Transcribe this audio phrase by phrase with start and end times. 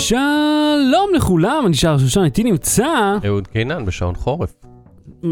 [0.00, 3.16] שלום לכולם, אני שר שושן, איתי נמצא...
[3.26, 4.54] אהוד קינן בשעון חורף.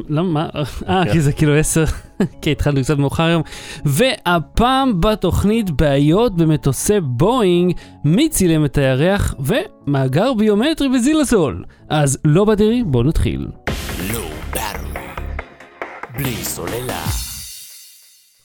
[0.09, 0.23] למה?
[0.23, 0.63] מה?
[0.89, 1.85] אה, כי זה כאילו עשר,
[2.43, 3.43] כי התחלנו קצת מאוחר היום.
[3.85, 7.73] והפעם בתוכנית בעיות במטוסי בואינג,
[8.05, 11.65] מי צילם את הירח ומאגר ביומטרי בזילסול.
[11.89, 13.47] אז לא בדירי, בואו נתחיל.
[16.19, 17.28] בלי סוללה.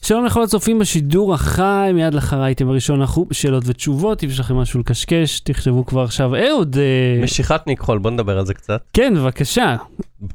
[0.04, 4.54] שלום לכל הצופים בשידור החי, מיד לאחר האייטם הראשון אנחנו בשאלות ותשובות, אם יש לכם
[4.54, 6.30] משהו לקשקש, תכתבו כבר עכשיו.
[6.36, 8.82] אהוד, אה, משיכת מכחול, בוא נדבר על זה קצת.
[8.92, 9.76] כן, בבקשה,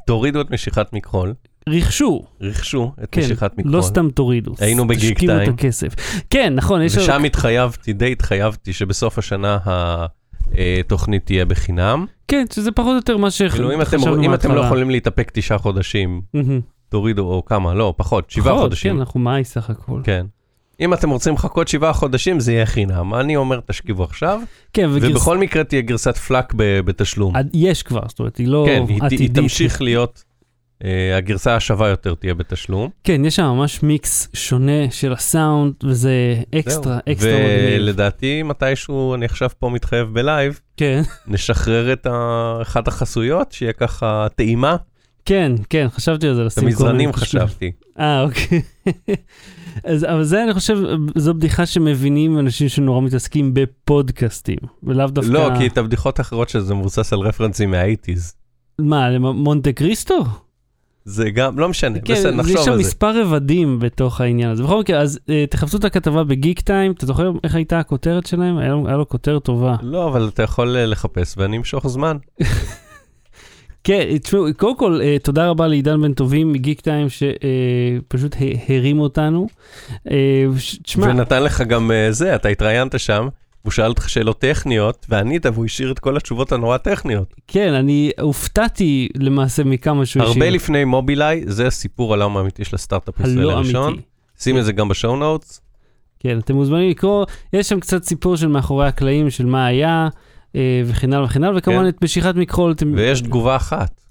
[0.08, 1.34] תורידו את משיכת מכחול,
[1.70, 2.24] רכשו.
[2.42, 3.72] רכשו את כן, משיכת מכחול.
[3.72, 4.54] לא סתם תורידו.
[4.60, 5.54] היינו בגיק תשקיעו את טיים.
[5.54, 5.96] הכסף.
[6.30, 6.98] כן, נכון, יש...
[6.98, 9.58] ושם התחייבתי, די התחייבתי, שבסוף השנה
[10.80, 12.06] התוכנית תהיה בחינם.
[12.28, 14.66] כן, שזה פחות או יותר מה כאילו אם אתם- שחשבנו אם אתם לא מההתחלה.
[14.66, 16.22] יכולים להתאפק תשעה חודשים.
[16.90, 18.94] תורידו, או כמה, לא, פחות, שבעה חודשים.
[18.94, 20.02] כן, אנחנו מאי סך הכל.
[20.04, 20.26] כן.
[20.82, 23.16] אם אתם רוצים לחכות שבעה חודשים, זה יהיה חינם.
[23.16, 24.40] אני אומר, תשכיבו עכשיו,
[24.74, 25.12] כן, וגרס...
[25.12, 27.34] ובכל מקרה תהיה גרסת FLAC ב- בתשלום.
[27.54, 29.34] יש כבר, זאת אומרת, היא לא כן, היא ת- היא עתידית.
[29.36, 30.24] תמשיך להיות,
[30.84, 32.90] אה, הגרסה השווה יותר תהיה בתשלום.
[33.04, 36.12] כן, יש שם ממש מיקס שונה של הסאונד, וזה
[36.56, 37.14] אקסטרה, זהו.
[37.14, 37.82] אקסטרה מגניב.
[37.82, 42.08] ולדעתי מתישהו, אני עכשיו פה מתחייב ב live, כן, נשחרר את
[42.62, 44.76] אחת החסויות, שיהיה ככה טעימה.
[45.26, 47.24] כן, כן, חשבתי על זה, לשים כל קשקוש.
[47.24, 47.72] חשבתי.
[48.00, 48.62] אה, אוקיי.
[49.84, 50.78] אז, אבל זה, אני חושב,
[51.16, 55.30] זו בדיחה שמבינים אנשים שנורא מתעסקים בפודקאסטים, ולאו דווקא...
[55.32, 58.34] לא, כי את הבדיחות האחרות שזה מבוסס על רפרנסים מהאייטיז.
[58.80, 60.26] מה, למ- מונטה קריסטו?
[61.06, 62.84] זה גם, לא משנה, בסדר, כן, יש נחשוב שם על זה.
[62.84, 64.64] מספר רבדים בתוך העניין הזה.
[64.64, 68.58] בכל מקרה, אז אה, תחפשו את הכתבה בגיק טיים, אתה זוכר איך הייתה הכותרת שלהם?
[68.58, 69.76] היה לו- היה לו כותרת טובה.
[69.82, 72.18] לא, אבל אתה יכול אה, לחפש ואני אמשוך זמן.
[73.90, 78.36] כן, תשמעו, קודם כל, אה, תודה רבה לעידן בן טובים מגיק טיים, שפשוט
[78.70, 79.48] הרים אותנו.
[80.12, 80.46] אה,
[80.84, 83.28] תשמע, ונתן לך גם אה, זה, אתה התראיינת שם,
[83.62, 87.34] הוא שאל אותך שאלות טכניות, וענית והוא השאיר את כל התשובות הנורא טכניות.
[87.48, 90.54] כן, אני הופתעתי למעשה מכמה שהוא הרבה השאיר.
[90.54, 93.96] לפני מובילאיי, זה הסיפור על העולם האמיתי של הסטארט-אפ הישראלי הלא הראשון.
[94.40, 95.62] שים את זה גם בשואו נוטס.
[96.20, 100.29] כן, אתם מוזמנים לקרוא, יש שם קצת סיפור של מאחורי הקלעים, של מה היה, אה,
[100.86, 101.88] וכן הלאה וכן הלאה, וכמובן כן.
[101.88, 102.74] את משיכת מכחול.
[102.96, 104.02] ויש תגובה אחת,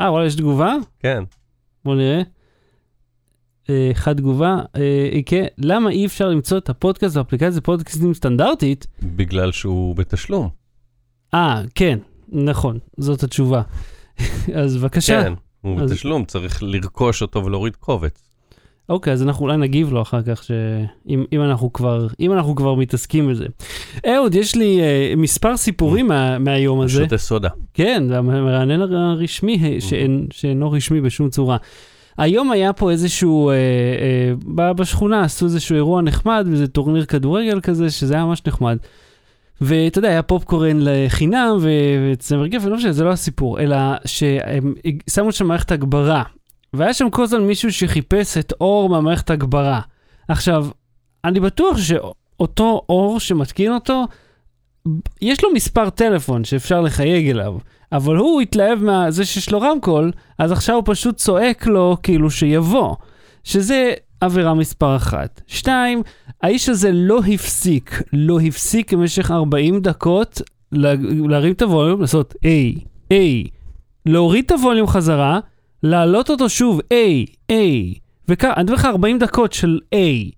[0.00, 0.74] אה, וואלה, יש תגובה?
[1.00, 1.22] כן.
[1.84, 2.22] בוא נראה.
[3.70, 8.86] אה, אחד תגובה, אה, כן, למה אי אפשר למצוא את הפודקאסט באפליקציה פודקאסטים סטנדרטית?
[9.02, 10.48] בגלל שהוא בתשלום.
[11.34, 11.98] אה, כן,
[12.28, 13.62] נכון, זאת התשובה.
[14.62, 15.22] אז בבקשה.
[15.22, 18.27] כן, הוא אז- בתשלום, צריך לרכוש אותו ולהוריד קובץ.
[18.88, 22.74] אוקיי, אז אנחנו אולי נגיב לו אחר כך, שאם אם אנחנו כבר, אם אנחנו כבר
[22.74, 23.46] מתעסקים בזה.
[24.06, 27.02] אהוד, יש לי אה, מספר סיפורים מה, מהיום הזה.
[27.02, 27.48] שותה סודה.
[27.74, 31.56] כן, זה המרענן הרשמי, אה, שאין, שאינו רשמי בשום צורה.
[32.18, 33.54] היום היה פה איזשהו, אה,
[34.58, 38.76] אה, בשכונה עשו איזשהו אירוע נחמד, וזה טורניר כדורגל כזה, שזה היה ממש נחמד.
[39.60, 44.74] ואתה יודע, היה פופקורן לחינם וצמר גפן, לא משנה, זה לא הסיפור, אלא שהם
[45.10, 46.22] שמו שם מערכת הגברה,
[46.72, 49.80] והיה שם כל הזמן מישהו שחיפש את אור מהמערכת הגברה.
[50.28, 50.66] עכשיו,
[51.24, 54.04] אני בטוח שאותו אור שמתקין אותו,
[55.22, 57.56] יש לו מספר טלפון שאפשר לחייג אליו,
[57.92, 62.94] אבל הוא התלהב מזה שיש לו רמקול, אז עכשיו הוא פשוט צועק לו כאילו שיבוא,
[63.44, 65.40] שזה עבירה מספר אחת.
[65.46, 66.02] שתיים,
[66.42, 70.42] האיש הזה לא הפסיק, לא הפסיק במשך 40 דקות
[70.72, 70.94] לה,
[71.28, 72.74] להרים את הווליום, לעשות איי,
[73.10, 73.44] איי,
[74.06, 75.40] להוריד את הווליום חזרה,
[75.82, 77.94] להעלות אותו שוב, איי, איי,
[78.28, 80.30] וככה, אני מדבר לך 40 דקות של איי.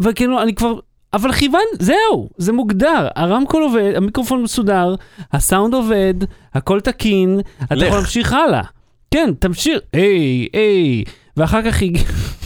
[0.00, 0.78] וכאילו, אני כבר,
[1.12, 4.94] אבל כיוון, זהו, זה מוגדר, הרמקול עובד, המיקרופון מסודר,
[5.32, 6.14] הסאונד עובד,
[6.54, 7.86] הכל תקין, אתה לך.
[7.86, 8.62] יכול להמשיך הלאה.
[9.10, 11.04] כן, תמשיך, היי, היי,
[11.36, 12.02] ואחר כך הגיע...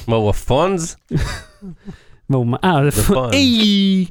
[0.09, 0.97] מה, הוא הפונז?
[2.31, 2.81] מה הוא, אה.
[3.33, 4.07] היי,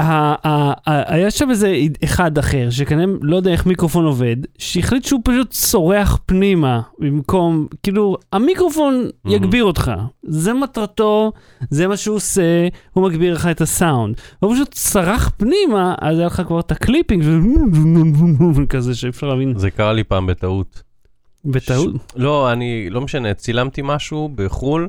[0.00, 6.18] והיה שם איזה אחד אחר, שכנראה לא יודע איך מיקרופון עובד, שהחליט שהוא פשוט צורח
[6.26, 9.08] פנימה, במקום, כאילו, המיקרופון.
[9.26, 9.92] יגביר אותך.
[10.22, 11.32] זה מטרתו,
[11.70, 14.16] זה מה שהוא עושה, הוא מגביר לך את הסאונד.
[14.40, 17.24] הוא פשוט צרח פנימה, אז היה לך כבר את ה clipping,
[18.68, 20.82] כזה שאי אפשר להבין זה קרה לי פעם בטעות.
[21.44, 21.94] בטעות.
[21.94, 24.88] ש- לא, אני, לא משנה, צילמתי משהו בחו"ל.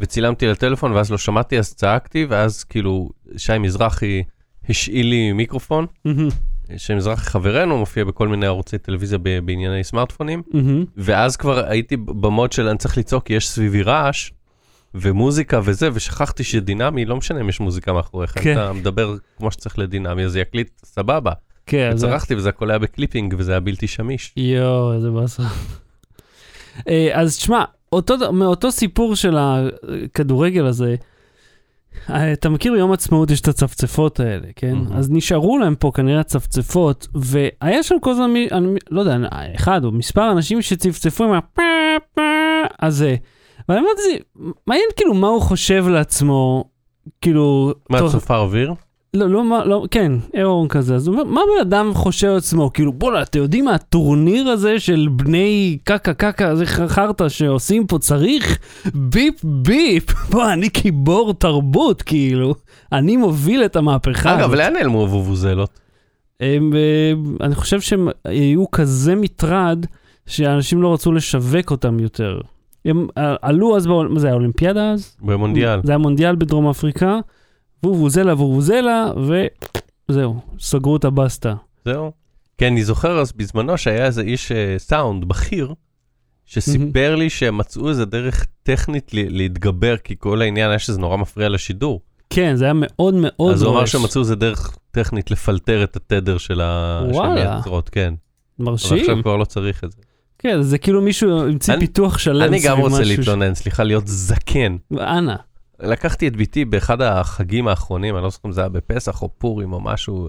[0.00, 4.22] וצילמתי לטלפון, ואז לא שמעתי, אז צעקתי, ואז כאילו, שי מזרחי
[4.68, 5.86] השאיל לי מיקרופון.
[6.96, 10.42] מזרחי חברנו, מופיע בכל מיני ערוצי טלוויזיה בענייני סמארטפונים.
[10.96, 14.30] ואז כבר הייתי ב mode של אני צריך לצעוק, יש סביבי רעש,
[14.94, 18.52] ומוזיקה וזה, ושכחתי שדינמי, לא משנה אם יש מוזיקה מאחוריך, כן.
[18.52, 21.32] אתה מדבר כמו שצריך לדינמי, אז זה יקליט סבבה.
[21.66, 21.90] כן.
[21.94, 24.32] וצרחתי וזה הכל היה ב clipping, וזה היה בלתי שמיש.
[24.36, 25.42] יואו, איזה באסה.
[26.88, 30.96] אה, אז תשמע, אותו, מאותו סיפור של הכדורגל הזה,
[32.32, 34.74] אתה מכיר ביום עצמאות יש את הצפצפות האלה, כן?
[34.74, 34.92] מהמם.
[34.92, 39.16] אז נשארו להם פה כנראה הצפצפות, והיה שם כל הזמן, מי- אני לא יודע,
[39.56, 41.58] אחד או מספר אנשים שצפצפו עם הפ...
[42.82, 43.16] הזה.
[43.68, 44.18] ואני אמרתי,
[44.66, 46.64] מעניין כאילו מה הוא חושב לעצמו,
[47.20, 47.72] כאילו...
[47.90, 48.74] מה, צופר אוויר?
[49.16, 50.94] לא, לא, לא, כן, אירון כזה.
[50.94, 52.72] אז הוא אומר, מה בן אדם חושב לעצמו?
[52.72, 57.98] כאילו, בוא'נה, אתם יודעים מה, הטורניר הזה של בני קקה קקה, זה חרטא שעושים פה,
[57.98, 58.58] צריך
[58.94, 60.12] ביפ ביפ.
[60.30, 62.54] בוא, אני גיבור תרבות, כאילו.
[62.92, 64.34] אני מוביל את המהפכה.
[64.34, 65.80] אגב, הזאת." לאן נעלמו הוובוזלות?
[66.40, 69.86] הם, אה, אני חושב שהם היו כזה מטרד,
[70.26, 72.40] שאנשים לא רצו לשווק אותם יותר.
[72.84, 75.16] הם אה, עלו אז, מה זה היה, אולימפיאדה אז?
[75.22, 75.80] במונדיאל.
[75.84, 77.18] זה היה מונדיאל בדרום אפריקה,
[77.84, 79.06] וובוזלה וובוזלה,
[80.08, 81.54] וזהו, סגרו את הבסטה.
[81.84, 82.12] זהו.
[82.58, 85.74] כן, אני זוכר אז בזמנו שהיה איזה איש אה, סאונד בכיר,
[86.46, 91.16] שסיפר לי שהם מצאו איזה דרך טכנית ל- להתגבר, כי כל העניין היה שזה נורא
[91.16, 92.00] מפריע לשידור.
[92.30, 93.86] כן, זה היה מאוד מאוד אז הוא אמר.
[93.86, 97.54] שמצאו איזה דרך טכנית לפלטר את התדר של ה- של וואלה.
[97.54, 98.14] היוצרות, כן.
[98.60, 98.98] אבל מרשים.
[99.00, 99.98] עכשיו כבר לא צריך את זה.
[100.38, 102.42] כן, זה כאילו מישהו המציא פיתוח שלם.
[102.42, 104.76] אני גם רוצה להתלונן, סליחה, להיות זקן.
[105.00, 105.34] אנא.
[105.80, 109.72] לקחתי את ביתי באחד החגים האחרונים, אני לא זוכר אם זה היה בפסח או פורים
[109.72, 110.28] או משהו.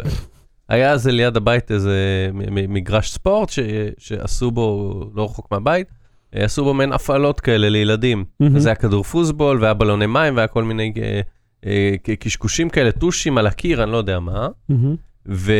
[0.69, 2.29] היה איזה ליד הבית איזה
[2.69, 3.59] מגרש ספורט ש-
[3.97, 5.87] שעשו בו, לא רחוק מהבית,
[6.35, 8.25] אה, עשו בו מעין הפעלות כאלה לילדים.
[8.39, 8.55] מהמם.
[8.55, 11.21] אז היה כדור פוסבול והיה בלוני מים והיה כל מיני אה,
[11.65, 14.47] אה, קשקושים כאלה, טושים על הקיר, אני לא יודע מה.
[14.69, 14.95] מהמם,
[15.29, 15.51] ו,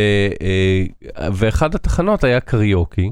[0.41, 0.85] אה,
[1.33, 3.11] ואחד התחנות היה קריוקי,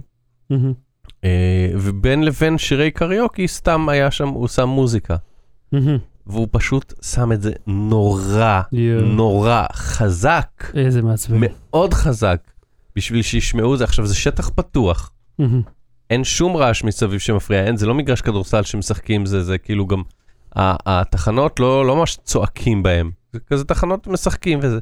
[1.24, 5.16] אה, ובין לבין שירי קריוקי סתם היה שם, הוא שם מוזיקה.
[5.72, 5.98] מהמם.
[6.28, 9.06] והוא פשוט שם את זה נורא, יואו.
[9.06, 11.38] נורא חזק, איזה מעצבן.
[11.40, 12.40] מאוד חזק,
[12.96, 13.84] בשביל שישמעו זה.
[13.84, 15.62] עכשיו, זה שטח פתוח, מהמם.
[16.10, 20.02] אין שום רעש מסביב שמפריע, אין, זה לא מגרש כדורסל שמשחקים, זה, זה כאילו גם,
[20.56, 24.80] התחנות לא, לא ממש צועקים בהם, זה כזה תחנות משחקים וזה,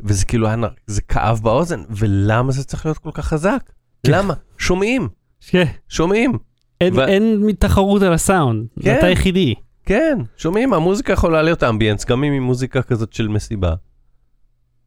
[0.00, 0.56] וזה כאילו היה,
[0.86, 3.58] זה כאב באוזן, ולמה זה צריך להיות כל כך חזק?
[4.06, 4.12] כן.
[4.12, 4.34] למה?
[4.58, 5.08] שומעים,
[5.48, 6.32] כן, שומעים,
[6.80, 8.66] אין- ו- אין תחרות על הסאונד.
[8.82, 8.98] כן.
[8.98, 9.54] אתה היחידי.
[9.90, 13.74] כן, שומעים, המוזיקה יכולה להיות אמביאנס, גם אם היא מוזיקה כזאת של מסיבה.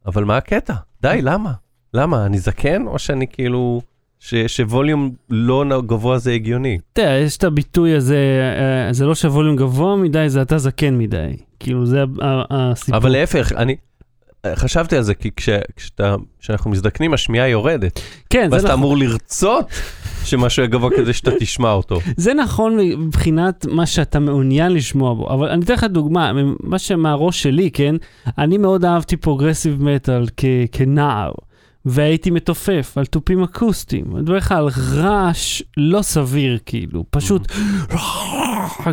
[0.06, 0.74] אבל מה הקטע?
[1.02, 1.52] די, למה?
[1.94, 2.26] למה?
[2.26, 3.82] אני זקן, או שאני כאילו...
[4.18, 6.78] ש, שווליום לא גבוה זה הגיוני.
[6.92, 8.16] אתה יודע, יש את הביטוי הזה,
[8.86, 11.36] אה, זה לא שהווליום גבוה מדי, זה אתה זקן מדי.
[11.60, 12.04] כאילו, זה
[12.50, 12.96] הסיפור.
[12.96, 13.76] אבל להפך, אני
[14.54, 18.00] חשבתי על זה, כי כש, כשאתה, כשאנחנו מזדקנים, השמיעה יורדת.
[18.30, 18.82] כן, ואז זה אתה נכון.
[18.84, 19.66] אמור לרצות
[20.24, 21.98] שמשהו יהיה גבוה כדי שאתה תשמע אותו.
[22.16, 27.42] זה נכון מבחינת מה שאתה מעוניין לשמוע בו, אבל אני אתן לך דוגמה, מה שמהראש
[27.42, 27.94] שלי, כן?
[28.38, 31.32] אני מאוד אהבתי progressive metal כ- כנער,
[31.84, 34.04] והייתי מתופף על תופים אקוסטיים.
[34.12, 37.52] אני מדבר לך על רעש לא סביר, כאילו, פשוט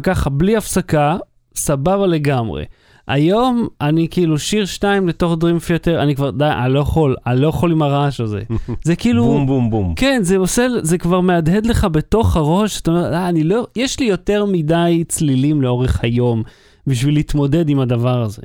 [0.04, 1.18] ככה, בלי הפסקה,
[1.56, 2.64] סבבה לגמרי.
[3.08, 7.42] היום אני כאילו שיר שתיים לתוך דרים פיוטר, אני כבר, די, אני לא יכול, אני
[7.42, 8.42] לא יכול עם הרעש הזה.
[8.84, 9.24] זה כאילו...
[9.24, 9.94] בום בום בום.
[9.96, 14.00] כן, זה עושה, זה כבר מהדהד לך בתוך הראש, אתה אומר, אה, אני לא, יש
[14.00, 16.44] לי יותר מדי צלילים לאורך היום
[16.88, 18.42] בשביל להתמודד עם הדבר הזה.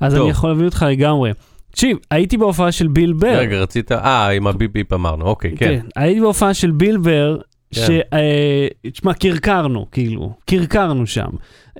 [0.00, 0.22] אז טוב.
[0.22, 1.30] אני יכול להביא אותך לגמרי.
[1.70, 3.38] תקשיב, הייתי בהופעה של ביל בר.
[3.38, 3.92] רגע, רצית...
[3.92, 5.80] אה, עם הביפ ביפ אמרנו, אוקיי, כן.
[5.96, 7.38] הייתי בהופעה של ביל בר,
[7.74, 7.80] כן.
[7.80, 7.90] ש...
[8.12, 11.28] אה, תשמע, קרקרנו, כאילו, קרקרנו שם.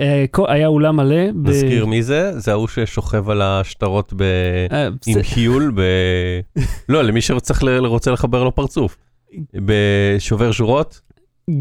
[0.01, 1.17] אה, היה אולם מלא.
[1.35, 2.39] נזכיר מי זה?
[2.39, 4.13] זה ההוא ששוכב על השטרות.
[4.73, 5.81] אה, עם חיול ב...
[6.89, 8.97] לא, למי שרוצה ל- רוצה לחבר לו פרצוף.
[9.55, 11.01] בשובר שורות,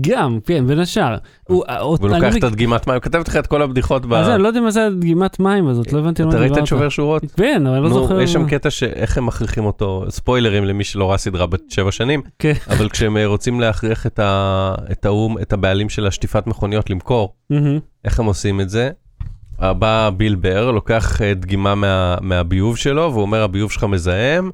[0.01, 1.15] גם, כן, בין השאר.
[1.47, 1.63] הוא-
[2.03, 4.13] אני לוקח את הדגימת מים, כתבתי לך את כל הבדיחות ב...
[4.13, 6.51] אז אני לא יודע מה זה הדגימת מים הזאת, לא הבנתי מה אתה דיברת.
[6.51, 7.23] ראית את שובר שורות?
[7.37, 8.21] כן, אבל אני לא זוכר.
[8.21, 12.21] יש שם קטע שאיך הם מכריחים אותו, ספוילרים למי שלא ראה סדרה בת שבע שנים,
[12.39, 12.53] כן.
[12.69, 17.33] אבל כשהם אה, רוצים להכריח את האו"ם, את הבעלים של השטיפת מכוניות למכור.
[18.05, 18.89] איך הם עושים את זה?
[19.61, 24.49] בא ביל בר, לוקח אה, דגימה מה- מהביוב שלו, והוא אומר, הביוב שלך מזהם.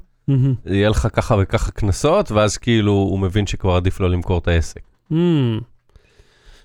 [0.66, 4.80] יהיה לך ככה וככה קנסות, ואז כאילו הוא מבין שכבר עדיף לו למכור את העסק.
[5.10, 5.60] מהמם.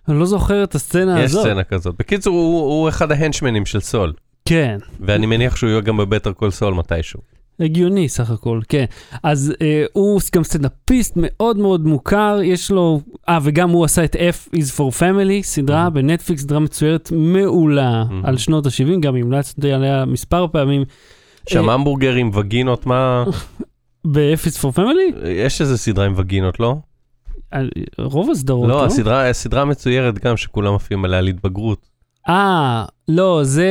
[0.07, 1.45] אני לא זוכר את הסצנה יש הזאת.
[1.45, 1.95] סצנה כזאת.
[2.00, 4.13] בקיצור, הוא, הוא אחד ההנצ'מנים של סול,
[4.45, 7.19] כן, ואני מניח שהוא יהיה גם ב Better Call Saul מתישהו.
[7.60, 8.86] הגיוני סך הכל, כן.
[9.24, 13.01] אז אה, הוא גם סטנדאפיסט מאוד מאוד מוכר, יש לו...
[13.29, 15.93] אה, וגם הוא עשה את F is for Family, סדרה מהמם.
[15.93, 18.25] בנטפליקס, סדרה מצוירת מעולה מהמם.
[18.25, 20.83] על שנות ה-70, גם המלצתי עליה מספר פעמים.
[21.50, 23.24] שם אה, המבורגרים, וגינות, מה...
[24.12, 25.27] ב-F is for Family?
[25.27, 26.75] יש איזה סדרה עם וגינות, לא?
[28.00, 31.89] רוב הסדרות, לא, הסדרה, הסדרה מצוירת גם, שכולם עפים עליה על התבגרות.
[32.29, 33.67] אה, לא, זה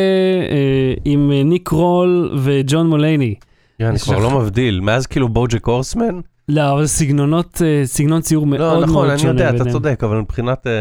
[0.51, 3.35] אה, עם אה, ניק רול וג'ון מולייני.
[3.81, 6.21] אני יש כבר לך- לא מבדיל, מאז כאילו בוג'ק הורסמן?
[6.49, 9.73] לא, אבל סגנונות, אה, סגנון ציור מאוד לא, מאוד שונה נכון, אני יודע, אתה ביניהם.
[9.73, 10.67] צודק, אבל מבחינת...
[10.67, 10.73] אה,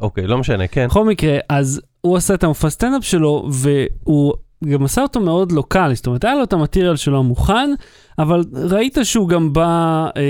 [0.00, 0.86] אוקיי, לא משנה, כן.
[0.86, 4.32] בכל מקרה, אז הוא עשה את המופע סטנדאפ שלו, והוא
[4.64, 7.70] גם עשה אותו מאוד לוקאלי, זאת אומרת, היה לו את המטריאל שלו מוכן,
[8.18, 10.22] אבל ראית שהוא גם בא, אה,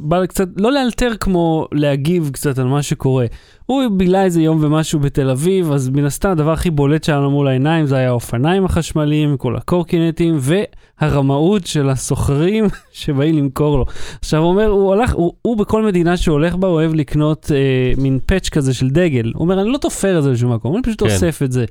[0.00, 3.26] בא קצת, לא לאלתר כמו להגיב קצת על מה שקורה.
[3.66, 7.30] הוא בילה איזה יום ומשהו בתל אביב, אז מן הסתם הדבר הכי בולט שהיה לו
[7.30, 13.84] מול העיניים זה היה האופניים החשמליים, כל הקורקינטים, והרמאות של הסוחרים שבאים למכור לו.
[14.18, 17.52] עכשיו הוא אומר, הוא הלך, הוא, הוא בכל מדינה שהוא הולך בה, הוא אוהב לקנות
[17.54, 19.32] אה, מין פאץ' כזה של דגל.
[19.34, 21.08] הוא אומר, אני לא תופר את זה לשום מקום, אני פשוט כן.
[21.08, 21.64] אוסף את זה.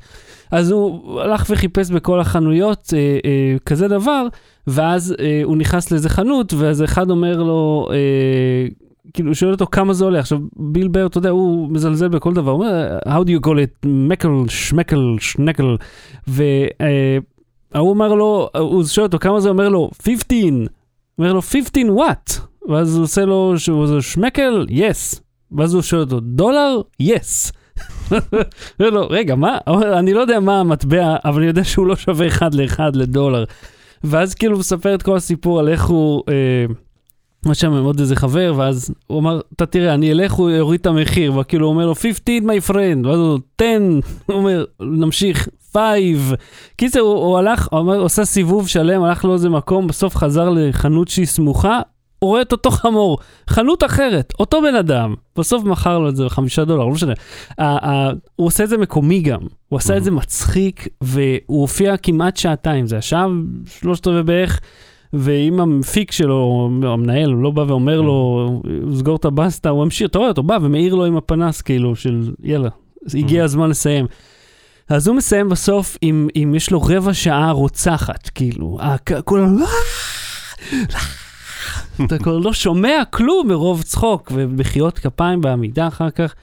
[0.51, 4.27] אז הוא הלך וחיפש בכל החנויות אה, אה, כזה דבר,
[4.67, 8.67] ואז אה, הוא נכנס לאיזה חנות, ואז אחד אומר לו, אה,
[9.13, 10.19] כאילו, שואל אותו כמה זה עולה.
[10.19, 13.55] עכשיו, ביל בר, אתה יודע, הוא מזלזל בכל דבר, הוא אומר, how do you call
[13.55, 15.75] it, מקל, שמקל, שנקל,
[16.27, 20.39] וההוא אמר לו, הוא שואל אותו כמה זה, אומר לו, 15,
[21.17, 22.41] אומר לו, 15 what?
[22.69, 25.19] ואז הוא עושה לו, שהוא שמקל, yes.
[25.51, 26.81] ואז הוא שואל אותו, דולר?
[27.03, 27.51] yes.
[28.79, 29.57] אומר לו, רגע, מה?
[29.99, 33.43] אני לא יודע מה המטבע, אבל אני יודע שהוא לא שווה אחד לאחד לדולר.
[34.03, 36.23] ואז כאילו הוא מספר את כל הסיפור על איך הוא...
[36.29, 36.65] אה,
[37.45, 40.79] היה שם עם עוד איזה חבר, ואז הוא אמר, אתה תראה, אני אלך, הוא יוריד
[40.79, 43.65] את המחיר, וכאילו הוא אומר לו, 15, my friend, ואז הוא, 10,
[44.25, 45.83] הוא אומר, נמשיך, 5.
[46.75, 51.07] קיצר, הוא, הוא הלך, הוא אומר, עושה סיבוב שלם, הלך לאיזה מקום, בסוף חזר לחנות
[51.07, 51.79] שהיא סמוכה,
[52.19, 53.17] הוא רואה את אותו חמור,
[53.49, 57.13] חנות אחרת, אותו בן אדם, בסוף מכר לו את זה בחמישה דולר, לא משנה.
[58.35, 62.87] הוא עושה את זה מקומי גם, הוא עשה את זה מצחיק, והוא הופיע כמעט שעתיים,
[62.87, 63.25] זה השעה
[63.65, 64.59] שלושת רבעי בערך.
[65.13, 68.61] ואם המפיק שלו, המנהל, לא בא ואומר לו,
[68.95, 72.31] סגור את הבסטה, הוא ממשיך, אתה רואה אותו בא ומאיר לו עם הפנס, כאילו, של
[72.43, 72.69] יאללה,
[73.13, 74.05] הגיע הזמן לסיים.
[74.89, 79.21] אז הוא מסיים בסוף עם, עם יש לו רבע שעה רוצחת, כאילו, הכ-
[82.05, 86.35] אתה כבר לא שומע כלום מרוב צחוק ומחיאות כפיים בעמידה אחר כך.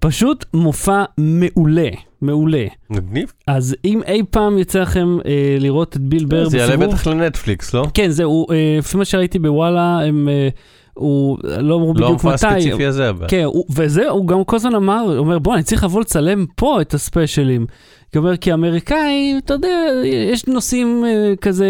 [0.00, 1.88] פשוט מופע מעולה,
[2.22, 2.66] מעולה.
[2.90, 3.32] מגניב.
[3.46, 7.06] אז אם אי פעם יצא לכם אה, לראות את ביל בר זה יעלה בסיבוב, בטח
[7.06, 7.86] לנטפליקס, לא?
[7.94, 10.48] כן, זהו, אה, לפי מה שראיתי בוואלה, הם, אה,
[10.94, 12.46] הוא לא אמרו לא בדיוק המופע מתי.
[12.46, 13.26] הספציפי הזה, אבל.
[13.28, 16.46] כן, הוא- וזה, הוא גם כל הזמן אמר, הוא אומר, בוא, אני צריך לבוא לצלם
[16.56, 17.66] פה את הספיישלים.
[18.14, 19.86] כי אומר, כי האמריקאים, אתה יודע,
[20.32, 21.66] יש נושאים אה, כזה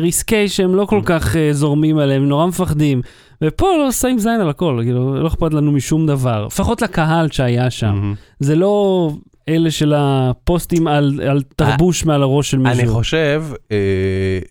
[0.00, 3.02] ריסקי שהם לא כל כך אה, זורמים עליהם, נורא מפחדים.
[3.42, 6.46] ופה לא שמים זין על הכל, כאילו, לא אכפת לנו משום דבר.
[6.46, 7.86] לפחות לקהל שהיה שם.
[7.86, 8.14] מהמם.
[8.40, 9.10] זה לא
[9.48, 12.80] אלה של הפוסטים על, על תרבוש מעל הראש של מישהו.
[12.80, 13.76] אני חושב אה,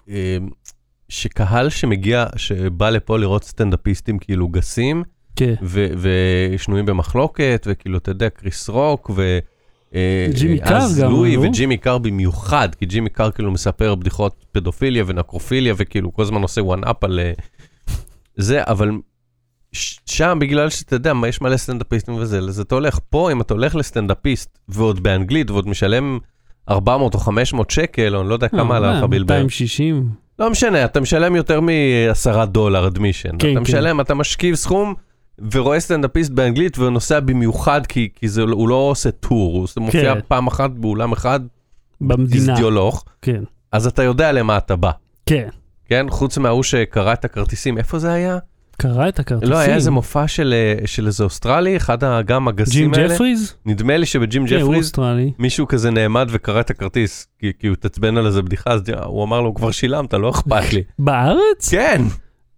[0.10, 0.38] אה,
[1.10, 5.04] שקהל שמגיע, שבא לפה לראות סטנדאפיסטים כאילו גסים,
[5.36, 5.54] כן.
[5.62, 9.40] ו- ושנויים במחלוקת, וכאילו, אתה יודע, קריס רוק, ו...
[9.96, 11.42] אה, ג'ימי קאר אז גם, לואי לא?
[11.42, 16.62] וג'ימי קאר במיוחד, כי ג'ימי קאר כאילו מספר בדיחות פדופיליה ונקרופיליה, וכאילו כל הזמן עושה
[16.62, 17.34] one up על אה,
[18.36, 18.92] זה, אבל
[20.06, 23.54] שם בגלל שאתה יודע, מה, יש מלא סטנדאפיסטים וזה, אז אתה הולך פה, אם אתה
[23.54, 26.20] הולך לסטנדאפיסט, ועוד באנגלית, ועוד משלם
[26.70, 29.34] 400 או 500 שקל, או אני לא יודע כמה עלה לך בלבר.
[29.34, 30.10] 260.
[30.40, 33.30] לא משנה, אתה משלם יותר מ-10 דולר אדמישן.
[33.30, 33.62] כן, אתה כן.
[33.62, 34.94] משלם, אתה משכיב סכום
[35.52, 40.14] ורואה סטנדאפיסט באנגלית ונוסע במיוחד כי, כי זה, הוא לא עושה טור, הוא עושה- מופיע
[40.16, 40.20] כן.
[40.28, 41.40] פעם אחת באולם אחד,
[42.02, 42.26] במדינה.
[42.54, 43.44] איזדיולוך, כן.
[43.72, 44.92] אז אתה יודע למה אתה בא.
[45.26, 45.48] כן.
[45.90, 46.06] כן?
[46.10, 48.38] חוץ מההוא שקרא את הכרטיסים, איפה זה היה?
[48.78, 49.52] קרא את הכרטיסים.
[49.54, 53.14] לא, היה איזה מופע של, אה, של איזה אוסטרלי, אחד גם הגסים ג'ים האלה.
[53.16, 53.54] ג'פריז?
[53.66, 55.32] נדמה לי שבג'ים כן, הוא ג'פריז, אוסטרלי.
[55.40, 59.24] מישהו כזה נעמד וקרא את הכרטיס, כי, כי הוא התעצבן על איזה בדיחה, אז הוא
[59.24, 60.84] אמר לו, כבר שילמת, לא אכפת לי.
[61.00, 61.70] בארץ?
[61.72, 62.02] כן,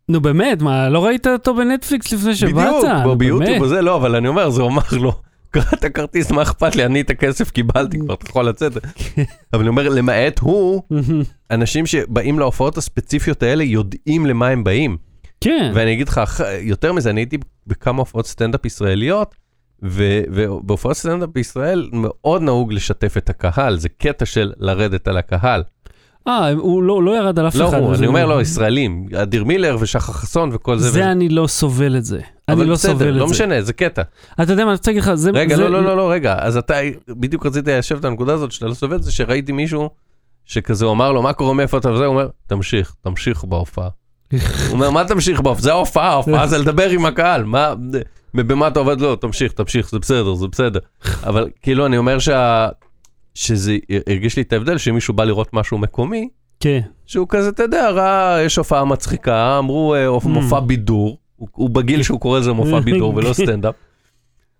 [0.09, 2.53] נו באמת, מה, לא ראית אותו בנטפליקס לפני שבאת?
[2.53, 3.61] בדיוק, ביוטיוב.
[3.61, 5.11] וזה, לא, אבל אני אומר, זה הוא אמר לו,
[5.51, 8.71] קרא את הכרטיס, מה אכפת לי, אני את הכסף קיבלתי, כבר אתה יכול לצאת.
[9.53, 10.83] אבל אני אומר, למעט הוא,
[11.51, 14.97] אנשים שבאים להופעות הספציפיות האלה יודעים למה הם באים.
[15.41, 15.71] כן.
[15.75, 17.37] ואני אגיד לך, יותר מזה, אני הייתי
[17.67, 19.35] בכמה הופעות סטנדאפ ישראליות,
[19.81, 25.63] ובהופעות סטנדאפ בישראל מאוד נהוג לשתף את הקהל, זה קטע של לרדת על הקהל.
[26.27, 27.77] אה, הוא לא לא ירד על אף לא אחד.
[27.77, 30.83] הוא, וזה אני אומר לא- לו, ישראלים, אדיר מילר ושחר חסון וכל זה.
[30.83, 31.11] זה וזה.
[31.11, 32.19] אני לא סובל את זה.
[32.49, 33.33] אני לא בסדר, סובל לא את זה.
[33.33, 34.01] משנה, זה קטע.
[34.41, 35.31] אתה יודע מה, אני רוצה להגיד לך, זה...
[35.33, 36.73] רגע, זה- לא, לא, לא, לא, רגע, אז אתה,
[37.09, 39.89] בדיוק רציתי ליישב את הנקודה הזאת שאתה לא סובל את זה, שראיתי מישהו
[40.45, 43.89] שכזה הוא אמר לו, מה קורה, מאיפה אתה וזה, הוא אומר, תמשיך, תמשיך בהופעה.
[44.31, 44.39] הוא
[44.71, 45.61] אומר, מה תמשיך בהופעה?
[45.63, 47.73] זה ההופעה, ההופעה זה לדבר עם הקהל, מה,
[48.33, 49.01] במה אתה עובד?
[49.01, 50.79] לא, תמשיך, תמשיך, זה בסדר, זה בסדר.
[51.23, 52.69] אבל כאילו, אני אומר שה...
[53.37, 53.77] שזה
[54.07, 56.29] הרגיש לי את ההבדל, שמישהו בא לראות משהו מקומי,
[56.59, 56.79] כן.
[57.05, 62.03] שהוא כזה, אתה יודע, ראה, יש הופעה מצחיקה, אמרו אה, מופע בידור, הוא, הוא בגיל
[62.03, 63.75] שהוא קורא לזה מופע בידור ולא סטנדאפ.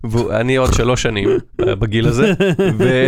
[0.04, 1.30] ואני עוד שלוש שנים
[1.68, 2.34] אה, בגיל הזה,
[2.78, 3.08] ו...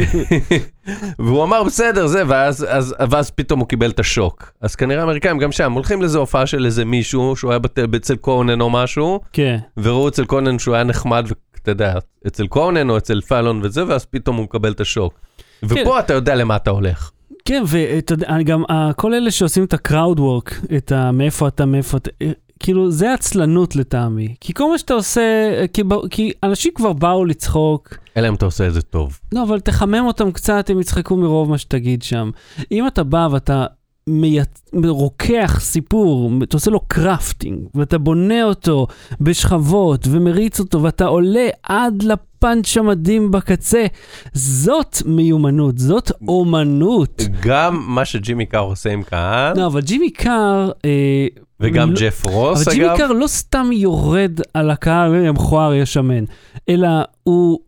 [1.25, 4.51] והוא אמר בסדר זה, ואז, אז, ואז פתאום הוא קיבל את השוק.
[4.61, 7.79] אז כנראה האמריקאים גם שם הולכים לאיזה הופעה של איזה מישהו שהוא היה בת...
[7.79, 9.57] אצל קונן או משהו, כן.
[9.77, 11.93] וראו אצל קונן שהוא היה נחמד, ואתה יודע,
[12.27, 15.28] אצל קונן או אצל פאלון וזה, ואז פתאום הוא מקבל את השוק.
[15.63, 17.11] ופה אתה יודע למה אתה הולך.
[17.45, 20.91] כן, ואתה יודע, אני גם, אה, כל אלה שעושים את ה-crowd work, את.
[21.13, 24.35] מאיפה אתה, מאיפה אתה, אה, כאילו, זה עצלנות לטעמי.
[24.41, 25.21] כי כל מה שאתה עושה,
[25.61, 29.19] אה, כי, כי אנשים כבר באו לצחוק, אלא אם אתה עושה את זה טוב.
[29.31, 32.29] לא, אבל תחמם אותם קצת, הם יצחקו מרוב מה שתגיד שם.
[32.71, 33.65] אם אתה בא ואתה
[34.07, 34.63] מייצ...
[34.85, 38.87] רוקח סיפור, אתה עושה לו קרפטינג, ואתה בונה אותו
[39.21, 42.03] בשכבות, ומריץ אותו, ואתה עולה עד
[42.39, 43.85] לפאנץ' המדהים בקצה,
[44.33, 47.21] זאת מיומנות, זאת אומנות.
[47.41, 50.71] גם מה שג'ימי קאר עושה עם קהל, לא, אבל ג'ימי קאר...
[50.85, 51.27] אה,
[51.59, 52.97] וגם לא- ג'ף רוס, אבל ג'ימי אגב.
[52.97, 56.23] קאר לא סתם יורד על הקהל, "אה, מכוער, יש שמן,
[56.69, 56.87] אלא
[57.23, 57.59] הוא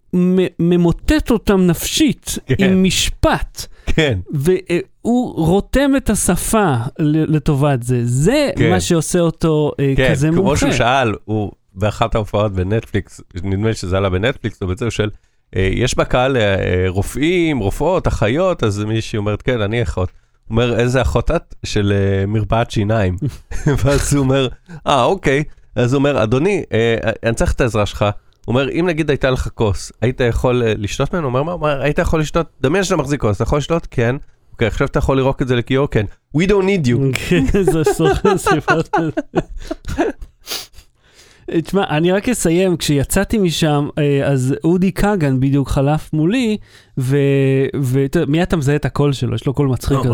[0.60, 2.56] ממוטט אותם נפשית כן.
[2.60, 3.66] עם משפט.
[3.86, 4.20] כן.
[4.34, 8.02] והוא רותם את השפה לטובת זה.
[8.06, 8.70] זה כן.
[8.70, 10.56] מה שעושה אותו אה, כן, כזה כמו מומחה.
[10.60, 15.10] שהוא שאל, הוא באחת ההופעות בנטפליקס, נדמה לי שזה עלה בנטפליקס, או הוא שואל,
[15.56, 20.10] "אה, יש בקהל אה, אה, רופאים, רופאות, אחיות, אז מישהי אומרת, כן, אני אחות.
[20.48, 21.56] הוא אומר, איזה אחות את?
[21.66, 23.16] של אה, מרפאת שיניים.
[23.84, 24.48] ואז הוא אומר,
[24.88, 25.44] אה, אוקיי.
[25.76, 28.02] אז הוא אומר, אדוני, אה, אני צריך את העזרה שלך.
[28.02, 31.28] הוא אומר, אם נגיד הייתה לך כוס, היית יכול אה, לשתות ממנו?
[31.28, 32.48] הוא אומר, מה, מה, היית יכול לשתות?
[32.62, 33.88] דמיין שאתה מחזיק כוס, אתה יכול לשתות?
[33.92, 34.16] כן.
[34.52, 35.88] אוקיי, עכשיו אתה יכול לירוק את זה לכיור?
[35.88, 36.06] כן.
[36.38, 36.98] We don't need you.
[37.30, 38.90] כן, זה סוכן שיחות.
[41.64, 46.58] תשמע, אני רק אסיים, כשיצאתי משם, אה, אז אודי כגן בדיוק חלף מולי,
[46.98, 50.10] ומיד אתה מזהה את הקול שלו, יש לו קול מצחיק כזה.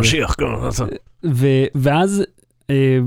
[1.25, 2.23] ו- ואז
[2.69, 2.99] אה,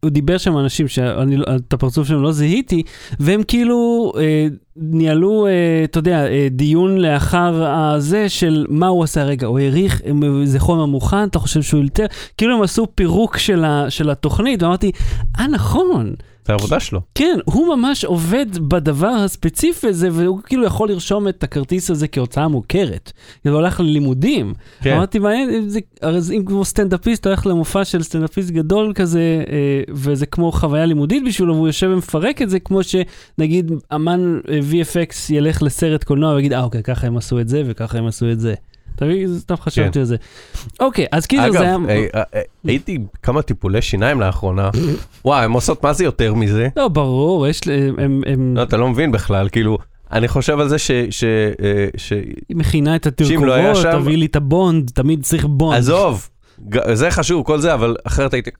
[0.00, 2.82] הוא דיבר שם אנשים שאני, לא- את הפרצוף שלהם לא זיהיתי,
[3.20, 5.52] והם כאילו אה, ניהלו, אה,
[5.84, 9.24] אתה יודע, אה, דיון לאחר הזה של מה הוא עשה.
[9.24, 10.02] רגע, הוא העריך,
[10.44, 12.06] זה חומר מוכן, אתה חושב שהוא יותר,
[12.38, 14.90] כאילו הם עשו פירוק של, ה, של התוכנית, ואמרתי,
[15.38, 16.14] אה נכון,
[16.46, 17.00] זה העבודה שלו.
[17.14, 22.48] כן, הוא ממש עובד בדבר הספציפי הזה, והוא כאילו יכול לרשום את הכרטיס הזה כהוצאה
[22.48, 23.12] מוכרת.
[23.44, 24.54] זה הולך ללימודים.
[24.82, 24.92] כן.
[24.94, 29.20] אמרתי, מעניין, אם זה- הרי אם כמו סטנדאפיסט, הולך למופע של סטנדאפיסט גדול כזה,
[29.52, 29.54] אה,
[29.94, 35.14] וזה כמו חוויה לימודית בשבילו, והוא יושב ומפרק את זה, כמו שנגיד אמן אה, VFX
[35.30, 38.40] ילך לסרט קולנוע ויגיד, אה אוקיי, ככה הם עשו את זה וככה הם עשו את
[38.40, 38.54] זה.
[39.04, 39.38] מבין?
[39.38, 40.16] סתם חשבתי על זה.
[40.80, 41.76] אוקיי, אז כאילו אגב, זה היה...
[41.88, 44.70] אה, אה, אה, הייתי כמה טיפולי שיניים לאחרונה.
[45.24, 46.68] וואי, הן עושות מה זה יותר מזה?
[46.76, 47.60] לא, ברור, יש...
[47.66, 48.22] ל- הם...
[48.26, 48.54] הם...
[48.56, 49.78] לא, אתה לא מבין בכלל, כאילו,
[50.12, 50.90] אני חושב על זה ש...
[51.10, 51.24] ש-
[51.96, 52.12] ש-
[52.48, 55.78] היא מכינה את לא התרכובות, שם- תביא לי את הבונד, תמיד צריך בונד.
[55.78, 56.28] עזוב,
[56.92, 58.50] זה חשוב, כל זה, אבל אחרת הייתי...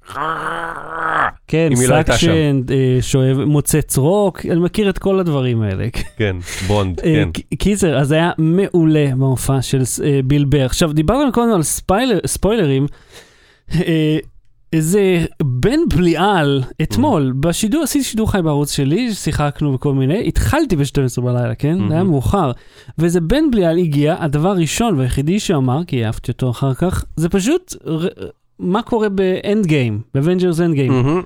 [1.49, 5.87] כן, לא סאקשן, אה, שואב, מוצץ רוק, אני מכיר את כל הדברים האלה.
[6.17, 7.57] כן, בונד, אה, כן.
[7.57, 10.65] קיצר, אז היה מעולה במופע של אה, ביל בר.
[10.65, 12.87] עכשיו, דיברנו קודם על ספיילר, ספוילרים.
[14.77, 17.41] איזה בן בליעל, אתמול, Mm-hmm.
[17.49, 21.79] בשידור, עשיתי שידור חי בערוץ שלי, שיחקנו וכל מיני, התחלתי ב-12 בלילה, כן?
[21.89, 22.03] זה היה.
[22.03, 22.51] מאוחר.
[22.99, 27.75] ואיזה בן בליעל הגיע, הדבר הראשון והיחידי שאמר, כי העפתי אותו אחר כך, זה פשוט,
[27.87, 28.07] ר-
[28.59, 31.23] מה קורה ב Endgame, ב Avengers Endgame.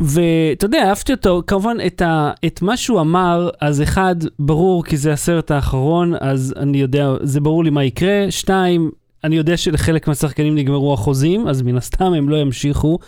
[0.00, 4.96] ואתה יודע, העפתי אותו, כמובן את, ה, את מה שהוא אמר, אז אחד, ברור כי
[4.96, 8.26] זה הסרט האחרון, אז אני יודע, זה ברור לי מה יקרה.
[8.30, 8.90] שתיים,
[9.24, 12.98] אני יודע שלחלק מהשחקנים נגמרו החוזים, אז מן הסתם הם לא ימשיכו,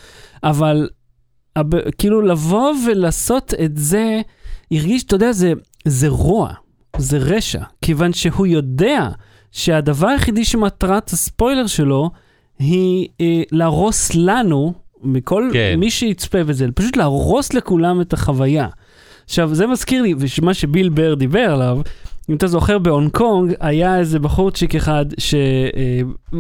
[0.45, 0.89] אבל
[1.57, 4.21] הב, כאילו לבוא ולעשות את זה,
[4.73, 5.53] הרגיש, אתה יודע, זה,
[5.85, 6.53] זה רוע,
[6.99, 9.09] זה רשע, כיוון שהוא יודע
[9.53, 12.11] שהדבר היחידי שמטרת הספוילר שלו,
[12.59, 15.75] היא אה, להרוס לנו, מכל כן.
[15.79, 18.69] מי שיצפה בזה, פשוט להרוס לכולם את החוויה.
[19.25, 21.81] עכשיו, זה מזכיר לי, ומה שביל בר דיבר עליו,
[22.31, 25.05] אם אתה זוכר בהונג קונג, היה איזה בחורצ'יק אחד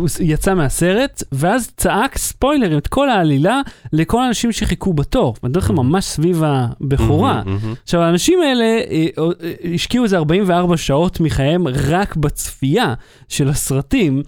[0.07, 3.61] שיצא מהסרט, ואז צעק ספוילר את כל העלילה
[3.92, 5.35] לכל האנשים שחיכו בתור.
[5.42, 7.42] בדרך כלל ממש סביב הבכורה.
[7.44, 7.74] מהמם, מהמם.
[7.83, 12.94] עכשיו, האנשים האלה אה, אה, השקיעו איזה 44 שעות מחייהם רק בצפייה
[13.29, 14.22] של הסרטים.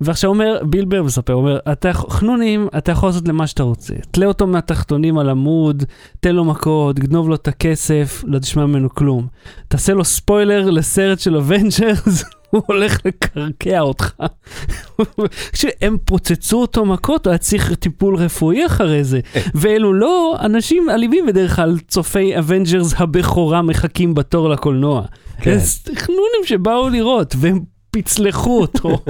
[0.00, 3.94] ועכשיו אומר, ביל בר מספר, אומר, אתה חנונים, אתה יכול לעשות למה שאתה רוצה.
[4.10, 5.84] תלה אותו מהתחתונים על עמוד,
[6.20, 9.26] תן לו מכות, גנוב לו את הכסף, לא תשמע ממנו כלום.
[9.68, 14.12] תעשה לו ספוילר לסרט של Avengers, הוא הולך לקרוע אותך.
[15.52, 19.20] כשהם פוצצו אותו מכות, הוא היה צריך טיפול רפואי אחרי זה.
[19.54, 25.02] ואלו לא אנשים אלימים בדרך כלל, צופי Avengers הבכורה מחכים בתור לקולנוע.
[25.40, 25.58] כן.
[25.94, 29.04] חנונים שבאו לראות, והם פצלחו אותו,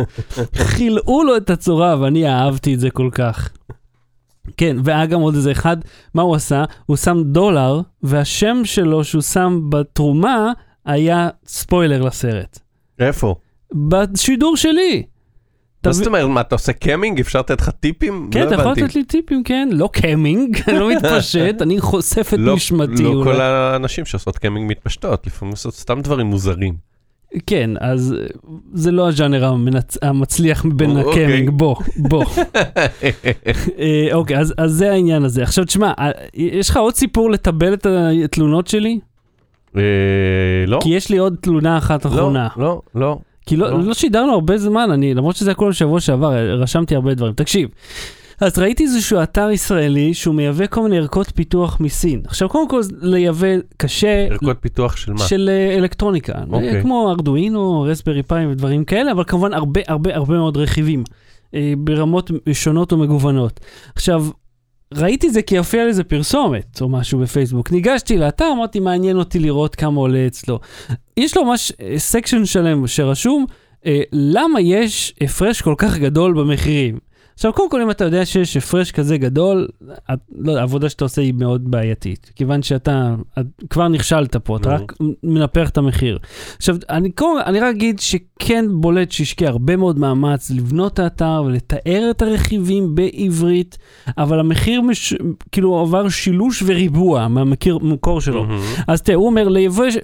[0.54, 3.48] מילאו לו את הצורה, ואני אהבתי את זה כל כך.
[4.56, 5.76] כן, והיה גם עוד איזה אחד,
[6.14, 6.64] מה הוא עשה?
[6.86, 10.52] הוא שם דולר, והשם שלו שהוא שם בתרומה
[10.84, 12.58] היה ספוילר לסרט.
[12.98, 13.34] איפה?
[13.88, 15.02] בשידור שלי.
[15.86, 17.20] מה זאת אומרת, מה, אתה עושה camming?
[17.20, 18.28] אפשר לתת לך טיפים?
[18.32, 18.72] כן, לא אתה יכול.
[18.72, 19.68] לתת לי טיפים, כן?
[19.72, 23.02] לא camming, אני לא מתפשט, אני חושף את לא- נשמתי.
[23.02, 23.20] לא.
[23.24, 26.74] כל האנשים שעושות camming מתפשטות, לפעמים עושות סתם דברים מוזרים.
[27.46, 28.26] כן, אז אה,
[28.74, 29.98] זה לא הז'אנר המנצ...
[30.02, 31.24] המצליח מבין אוקיי.
[31.24, 32.24] ה camming, בוא, בוא.
[33.78, 35.42] אה, אוקיי, אז, אז זה העניין הזה.
[35.42, 37.86] עכשיו תשמע, אה, יש לך עוד סיפור לטבל את
[38.24, 39.00] התלונות שלי?
[39.76, 39.82] אה,
[40.66, 42.48] לא, כי יש לי עוד תלונה אחת לא, אחרונה.
[42.56, 43.18] לא, לא.
[43.46, 43.80] כי לא, לא.
[43.84, 47.32] לא שידרנו הרבה זמן, אני, למרות שזה היה כל השבוע שעבר, רשמתי הרבה דברים.
[47.32, 47.68] תקשיב,
[48.40, 52.22] אז ראיתי איזשהו אתר ישראלי שהוא מייבא כל מיני ערכות פיתוח מסין.
[52.24, 53.46] עכשיו, קודם כל, לייבא
[53.76, 55.18] קשה, ערכות פיתוח של מה?
[55.18, 56.82] של אה, אלקטרוניקה, אוקיי.
[56.82, 61.04] כמו ארדואינו, רסברי פאי ודברים כאלה, אבל כמובן הרבה הרבה הרבה מאוד רכיבים,
[61.54, 63.60] אה, ברמות שונות ומגוונות.
[63.94, 64.26] עכשיו,
[64.94, 67.72] ראיתי זה כי הופיע לזה פרסומת או משהו בפייסבוק.
[67.72, 70.60] ניגשתי לאתר, אמרתי, מעניין אותי לראות כמה עולה אצלו.
[71.16, 73.46] יש לו ממש section שלם שרשום,
[73.86, 77.05] אה, למה יש הפרש כל כך גדול במחירים.
[77.36, 79.68] עכשיו, קודם כל, אם אתה יודע שיש הפרש כזה גדול,
[80.12, 84.74] את, לא, העבודה שאתה עושה היא מאוד בעייתית, כיוון שאתה את, כבר נכשלת פה, אתה.
[84.74, 86.18] רק מנפח את המחיר.
[86.56, 91.42] עכשיו, אני, קודם, אני רק אגיד שכן בולט שהשקיע הרבה מאוד מאמץ לבנות את האתר
[91.46, 93.78] ולתאר את הרכיבים בעברית,
[94.18, 95.14] אבל המחיר מש,
[95.52, 98.44] כאילו עבר שילוש וריבוע מהמקור שלו.
[98.44, 98.62] מהמם.
[98.88, 99.48] אז תראה, הוא אומר,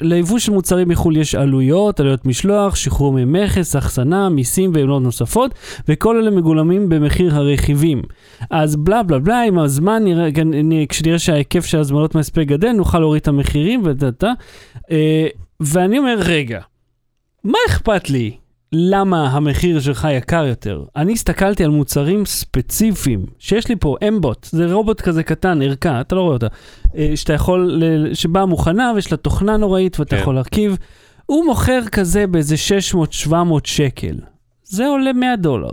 [0.01, 5.55] ליבוא של מוצרים מחו"ל יש עלויות, עלויות משלוח, שחרור ממכס, אחסנה, מיסים ועמלות נוספות,
[5.89, 8.03] וכל אלה מגולמים במחיר הרכיבים.
[8.51, 12.99] אז בלה בלה בלה, עם הזמן, נראה, נ- כשנראה שההיקף של הזמנות מהספק גדל, נוכל
[12.99, 14.33] להוריד את המחירים ודאטה.
[14.91, 15.27] אה,
[15.61, 16.61] ואני אומר, רגע,
[17.45, 18.37] מה אכפת לי?
[18.75, 20.85] למה המחיר שלך יקר יותר?
[20.97, 26.15] אני הסתכלתי על מוצרים ספציפיים, שיש לי פה אמבוט, זה רובוט כזה קטן, ערכה, אתה
[26.15, 26.47] לא רואה אותה,
[26.97, 27.83] אה, שאתה יכול,
[28.15, 30.23] שבאה מוכנה ויש לה תוכנה נוראית ואתה כן.
[30.23, 30.77] יכול להרכיב.
[31.27, 32.55] הוא מוכר כזה באיזה
[33.29, 33.33] 600-700
[33.65, 34.17] שקל.
[34.65, 35.71] זה עולה 100 דולר.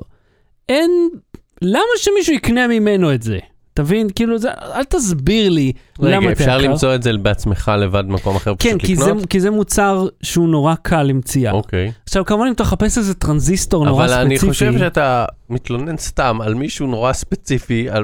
[0.69, 0.91] אין,
[1.62, 3.39] למה שמישהו יקנה ממנו את זה?
[3.74, 4.08] תבין?
[4.15, 6.58] כאילו, זה, אל תסביר לי למה רגע, אתה אפשר יקר.
[6.58, 9.26] למצוא את זה בעצמך לבד במקום אחר, כן, פשוט כי לקנות?
[9.26, 11.52] כי זה מוצר שהוא נורא קל למציאה.
[11.52, 11.91] אוקיי.
[12.06, 14.26] עכשיו, כמובן, אם אתה מחפש איזה טרנזיסטור נורא אבל ספציפי...
[14.26, 18.04] אני חושב שאתה מתלונן סתם על מישהו נורא ספציפי, על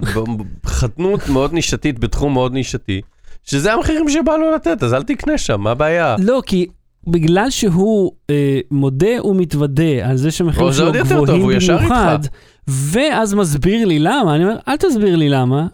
[0.65, 3.01] חדנות מאוד נישתית בתחום מאוד נישתי,
[3.43, 6.15] שזה המחירים שבא לו לתת, אז אל תקנה שם, מה הבעיה?
[6.19, 6.67] לא, כי
[7.07, 10.91] בגלל שהוא אה, מודה ומתוודה על זה זה שלו
[11.25, 12.19] גבוהים במיוחד.
[12.67, 15.67] ואז מסביר לי למה, אני אומר, אל תסביר לי למה,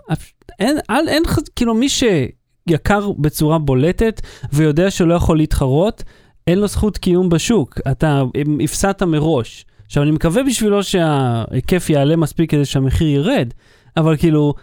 [0.59, 1.23] אין, אין, אין
[1.55, 4.21] כאילו מי שיקר בצורה בולטת
[4.53, 6.03] ויודע שלא יכול להתחרות,
[6.47, 8.23] אין לו זכות קיום בשוק, אתה
[8.63, 9.65] הפסדת מראש.
[9.85, 13.53] עכשיו, אני מקווה בשבילו שההיקף יעלה מספיק כדי שהמחיר ירד,
[13.97, 14.53] אבל כאילו,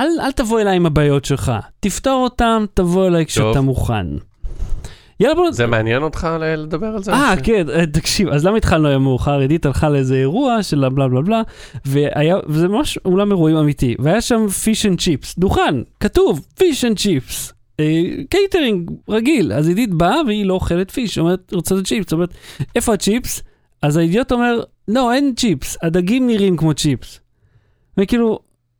[0.00, 4.06] אל, אל תבוא אליי עם הבעיות שלך, תפתור אותם, תבוא אליי כשאתה מוכן.
[5.20, 5.50] יאללה בוא...
[5.52, 7.12] זה מעניין אותך לדבר על זה?
[7.12, 9.38] אה, כן, אה, תקשיב, אז למה התחלנו היום מאוחר?
[9.38, 11.42] עידית הלכה לאיזה אירוע של הבלה בלה בלה,
[11.84, 16.98] והיה, וזה ממש אולם אירועים אמיתי, והיה שם fish and chips, דוכן, כתוב fish and
[16.98, 17.52] chips.
[18.30, 22.34] קייטרינג רגיל, אז עידית באה והיא לא אוכלת fish, אומרת, רוצה את הצ'יפס, אומרת,
[22.76, 23.42] איפה הצ'יפס?
[23.82, 27.20] אז האידיוט אומר, לא, אין צ'יפס, הדגים נראים כמו צ'יפס.
[27.98, 28.38] וכאילו,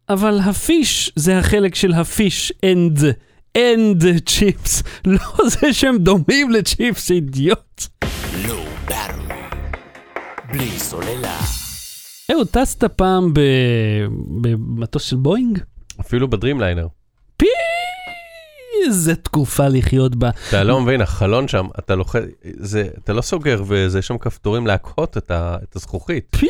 [0.08, 2.98] אבל ה fish זה החלק של ה fish and,
[3.56, 7.82] and chips, לא זה שהם דומים לצ'יפס, אידיוט.
[10.52, 11.38] בלי סוללה.
[12.32, 13.40] אהוד, טסת פעם ב...
[14.40, 15.58] במטוס של בואינג?
[16.00, 16.86] אפילו בדרימליינר.
[17.36, 17.46] פי...
[18.86, 20.30] איזה תקופה לחיות בה.
[20.48, 24.66] אתה לא מבין, החלון שם, אתה לוחץ, זה, אתה לא סוגר וזה, יש שם כפתורים
[24.66, 26.24] להקהות את ה- את הזכוכית.
[26.30, 26.46] פי...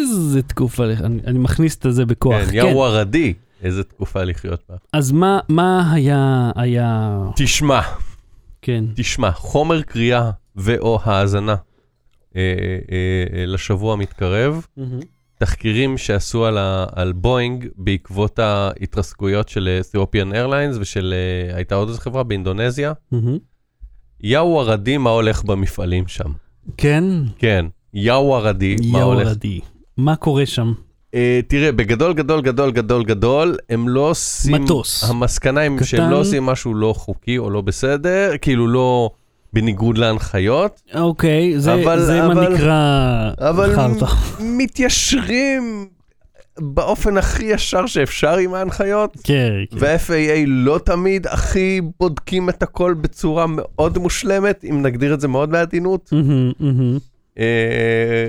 [0.00, 2.44] איזה תקופה, אני, אני מכניס את זה בכוח.
[2.50, 4.76] כן, יאו ערדי, איזה תקופה לחיות בה.
[4.92, 7.80] אז מה, מה היה, היה, תשמע,
[8.62, 8.84] כן.
[8.94, 11.54] תשמע, חומר קריאה ו/או האזנה
[12.36, 12.40] אה,
[12.92, 14.66] אה, אה, לשבוע המתקרב,
[15.38, 21.88] תחקירים שעשו על, ה, על בואינג בעקבות ההתרסקויות של אתיופיאן איירליינס ושל, אה, הייתה עוד
[21.88, 22.92] איזו חברה באינדונזיה.
[23.12, 23.38] מהמם.
[24.20, 26.32] יאו ערדי, מה הולך במפעלים שם?
[26.76, 27.04] כן,
[27.38, 29.26] כן, יאו ערדי, מה יאו הולך?
[29.26, 29.60] ערדי.
[29.96, 30.72] מה קורה שם?
[31.14, 34.54] אה, תראה, בגדול, גדול, גדול, גדול, גדול, הם לא עושים...
[34.64, 35.04] מטוס.
[35.10, 35.84] המסקנה היא קטן.
[35.84, 39.10] שהם לא עושים משהו לא חוקי או לא בסדר, כאילו לא
[39.52, 43.74] בניגוד להנחיות, אוקיי, זה, אבל- זה מה אבל- נקרא אבל.
[44.40, 45.86] מתיישרים
[46.60, 49.16] באופן הכי ישר שאפשר עם ההנחיות.
[49.24, 49.76] כן, כן.
[49.80, 50.12] ו-FAA
[50.46, 56.08] לא תמיד הכי בודקים את הכל בצורה מאוד מושלמת, אם נגדיר את זה מאוד בעדינות.
[56.12, 56.98] מהמם, מהמם.
[57.38, 57.44] אה,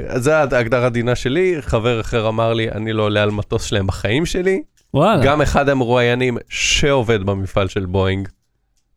[0.08, 3.88] אז זו ההגדרה העדינה שלי, חבר אחר אמר לי, אני לא עולה על מטוס שלהם
[3.88, 4.62] בחיים שלי.
[4.94, 5.26] וואלה.
[5.26, 8.28] גם אחד המרואיינים שעובד במפעל של בואינג,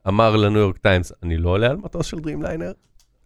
[0.08, 2.72] אמר לניו יורק טיימס, אני לא עולה על מטוס של דרימליינר.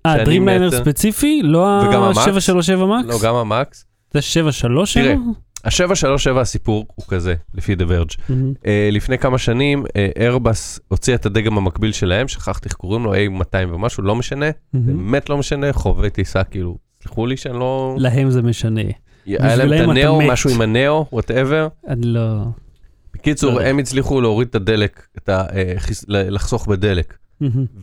[0.06, 1.40] אה, דרימליינר ספציפי?
[1.44, 2.18] לא וגם המקס?
[2.18, 3.06] ה-737 מקס?
[3.06, 3.84] לא, גם המקס.
[4.10, 5.02] זה 737?
[5.02, 5.16] תראה,
[5.64, 8.16] ה-737 הסיפור הוא כזה, לפי The Verge.
[8.28, 8.52] מהמם.
[8.66, 9.84] אה, לפני כמה שנים,
[10.18, 13.18] איירבס הוציא את הדגם המקביל שלהם, שכחתי איך קוראים לו, A200
[13.74, 14.86] ומשהו, לא משנה, מהמם.
[14.86, 17.96] באמת לא משנה, חובבי טיסה, כאילו, סלחו לי שאני לא...
[17.98, 18.80] להם זה משנה.
[19.26, 20.20] היה להם את הנאו.
[20.28, 21.68] משהו עם הנאו, whatever.
[21.88, 22.42] אני לא...
[23.14, 23.60] בקיצור, לא.
[23.60, 27.14] הם הצליחו להוריד את הדלק, את ה, אה, חיס- ל- לחסוך בדלק.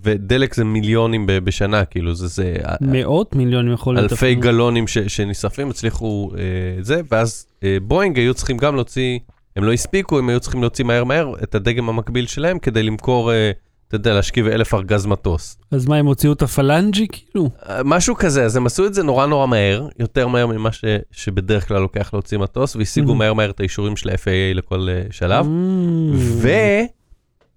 [0.04, 4.12] ודלק זה מיליונים בשנה, כאילו, זה, זה מאות מיליונים יכול להיות.
[4.12, 4.36] אלפי.
[4.36, 6.44] גלונים ש, שנשרפים, הצליחו אה,
[6.84, 9.20] זה, ואז אה, בואינג היו צריכים גם להוציא,
[9.56, 13.32] הם לא הספיקו, הם היו צריכים להוציא מהר מהר את הדגם המקביל שלהם כדי למכור,
[13.32, 13.52] אה,
[13.88, 15.58] אתה יודע, להשכיב אלף ארגז מטוס.
[15.72, 17.50] אז מה, הם הוציאו את הפלנג'י כאילו?
[17.86, 21.68] משהו כזה, אז הם עשו את זה נורא נורא מהר, יותר מהר ממה ש, שבדרך
[21.68, 23.16] כלל לוקח להוציא מטוס, והשיגו Mhm.
[23.16, 25.46] מהר מהר את האישורים של ה-FAA לכל אה, שלב.
[25.46, 26.46] Mm.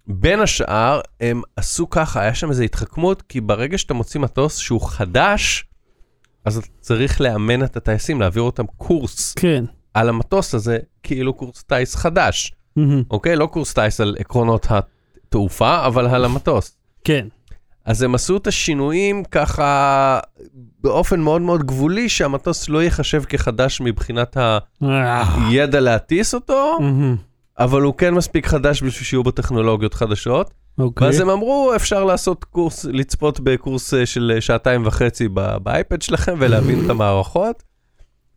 [0.09, 4.81] ובין השאר, הם עשו ככה, היה שם איזו התחכמות, כי ברגע שאתה מוציא מטוס שהוא
[4.81, 5.65] חדש,
[6.45, 9.65] אז אתה צריך לאמן את הטייסים, להעביר אותם קורס כן.
[9.95, 13.03] על המטוס הזה, כאילו קורס טיס חדש, מהמם.
[13.11, 13.37] אוקיי?
[13.37, 16.77] לא קורס טיס על עקרונות התעופה, אבל על המטוס.
[17.05, 17.27] כן.
[17.85, 20.21] אז הם עשו את השינויים ככה
[20.81, 24.37] באופן מאוד מאוד גבולי, שהמטוס לא ייחשב כחדש מבחינת
[24.83, 25.25] אה.
[25.49, 27.17] הידע להטיס אותו, מהמם.
[27.59, 30.51] אבל הוא כן מספיק חדש בשביל שיהיו בו טכנולוגיות חדשות.
[30.79, 31.07] אוקיי.
[31.07, 35.29] ואז הם אמרו, אפשר לעשות קורס, לצפות בקורס אה, של שעתיים וחצי
[35.63, 37.63] באייפד שלכם ולהבין את המערכות.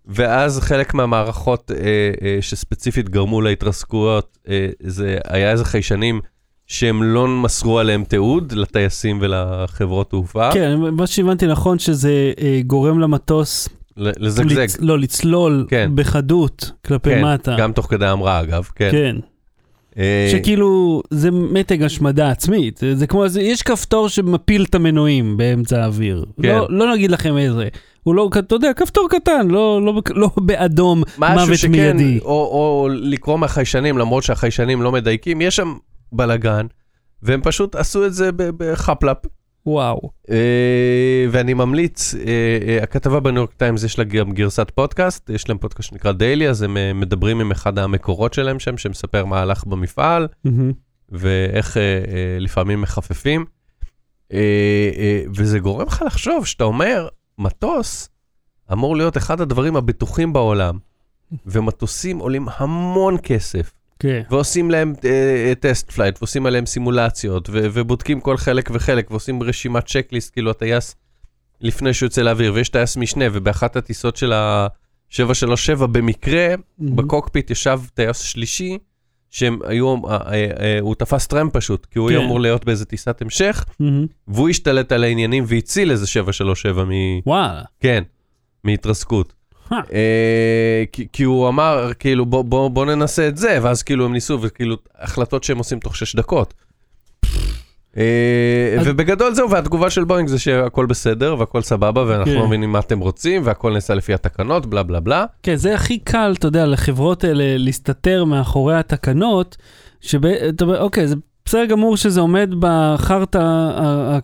[0.08, 6.21] ואז חלק מהמערכות אה, אה, שספציפית גרמו להתרסקויות, אה, זה היה איזה חיישנים
[6.67, 10.51] שהם לא מסרו עליהם תיעוד לטייסים ולחברות תעופה.
[10.54, 14.65] כן, מה שהבנתי נכון שזה אה, גורם למטוס לזגזג.
[14.65, 15.91] לצ- לא, לצלול כן.
[15.95, 17.55] בחדות כלפי כן, מטה.
[17.60, 18.89] גם תוך כדי המראה אגב, כן.
[18.91, 19.15] כן.
[19.97, 25.84] אה, שכאילו זה מתג השמדה עצמית, זה כמו, זה, יש כפתור שמפיל את המנועים באמצע
[25.84, 26.25] האוויר.
[26.41, 26.47] כן.
[26.47, 27.67] לא, לא נגיד לכם איזה.
[28.03, 32.19] הוא לא, אתה יודע, כפתור קטן, לא, לא, לא באדום, מוות שכן, מיידי.
[32.21, 35.73] או, או לקרוא מהחיישנים, למרות שהחיישנים לא מדייקים, יש שם
[36.12, 36.65] בלאגן,
[37.23, 39.17] והם פשוט עשו את זה ב- בחפיף.
[39.65, 40.10] וואו.
[40.30, 42.21] אה, ואני ממליץ, אה,
[42.67, 46.49] אה, הכתבה בניו יורק טיימס יש לה גם גרסת פודקאסט, יש להם פודקאסט שנקרא דיילי,
[46.49, 50.71] אז הם אה, מדברים עם אחד המקורות שלהם שם, שמספר מה הלך במפעל, מהמם.
[51.10, 53.45] ואיך אה, אה, לפעמים מחפפים.
[54.34, 54.39] אה,
[54.97, 58.10] אה, וזה גורם לך לחשוב שאתה אומר, מטוס
[58.71, 60.78] אמור להיות אחד הדברים הבטוחים בעולם,
[61.45, 64.21] ומטוסים עולים המון כסף, כן.
[64.29, 69.86] ועושים להם אה, test flight, ועושים עליהם סימולציות, ו- ובודקים כל חלק וחלק, ועושים רשימת
[69.86, 70.95] checklist, כאילו הטייס
[71.62, 76.95] לפני שהוא יוצא לאוויר, ויש טייס משנה, ובאחת הטיסות של ה-737 במקרה, מהמם.
[76.95, 78.77] בקוקפיט ישב טייס שלישי,
[79.29, 82.25] שהם היו, אה, אה, אה, הוא תפס טרמפ פשוט, כי הוא היה כן.
[82.25, 84.05] אמור להיות באיזה טיסת המשך, מהמם.
[84.27, 86.89] והוא השתלט על העניינים והציל איזה 737 מ...
[87.25, 87.62] וואלה.
[87.79, 88.03] כן,
[88.63, 89.34] מהתרסקות.
[89.71, 89.78] אה.
[89.93, 94.13] אה, כי, כי הוא אמר, כאילו, בוא, בוא, בוא ננסה את זה, ואז כאילו הם
[94.13, 96.54] ניסו, וכאילו, החלטות שהם עושים תוך שש דקות.
[97.97, 102.34] אה, ובגדול זהו, והתגובה של בואינג זה שהכל בסדר והכל סבבה, ואנחנו.
[102.34, 105.25] לא מבינים מה אתם רוצים, והכל נעשה לפי התקנות, בלה בלה בלה.
[105.43, 109.58] כן, זה הכי קל, אתה יודע, לחברות האלה להסתתר מאחורי התקנות,
[110.01, 113.39] שאתה אומר, אוקיי, זה בסדר גמור שזה עומד בחרטא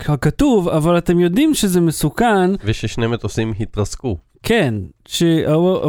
[0.08, 4.18] הכתוב, אבל אתם יודעים שזה מסוכן, וששני מטוסים התרסקו.
[4.44, 4.74] כן,
[5.08, 5.24] ש...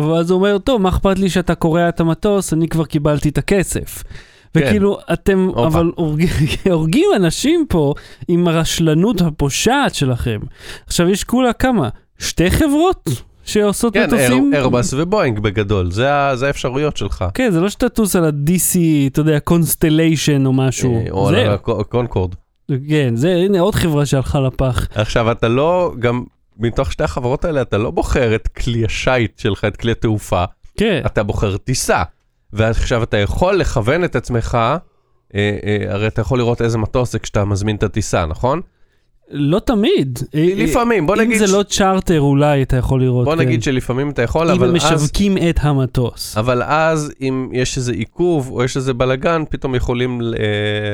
[0.09, 3.39] ואז הוא אומר, טוב, מה אכפת לי שאתה קורע את המטוס, אני כבר קיבלתי את
[3.39, 4.03] הכסף.
[4.55, 5.67] וכאילו, אתם הופה.
[5.67, 6.29] אבל הורגים,
[6.73, 7.95] הורגים אנשים פה
[8.29, 10.41] עם הרשלנות הפושעת שלכם.
[10.87, 11.89] עכשיו, יש כולה כמה?
[12.19, 13.09] שתי חברות
[13.45, 14.55] שעושות כן, מטוסים?
[14.55, 17.25] איירבס ובואינג בגדול, זה זה האפשרויות שלך.
[17.35, 20.95] כן, זה לא שאתה טוס על ה-DC, אתה יודע, קונסטליישן או משהו.
[20.95, 22.35] אה, או על הקונקורד.
[22.89, 24.89] כן, זה, הנה עוד חברה שהלכה לפח.
[24.95, 26.25] עכשיו, אתה לא, גם
[26.59, 30.45] מתוך שתי החברות האלה, אתה לא בוחר את כלי השיט שלך, את כלי התעופה,
[30.77, 32.03] כן, אתה בוחר טיסה.
[32.53, 34.79] ועכשיו אתה יכול לכוון את עצמך, אה,
[35.35, 38.61] אה, הרי אתה יכול לראות איזה מטוס זה כשאתה מזמין את הטיסה, נכון?
[39.31, 40.19] לא תמיד.
[40.35, 43.25] אה, לפעמים, בוא אם נגיד, זה ש- לא צ'רטר, אולי אתה יכול לראות.
[43.25, 43.41] בוא כן.
[43.41, 46.37] נגיד שלפעמים אתה יכול, אם אבל אז, משווקים את המטוס.
[46.37, 50.27] אבל אז אם יש איזה עיכוב או יש איזה בלאגן, פתאום יכולים, אה,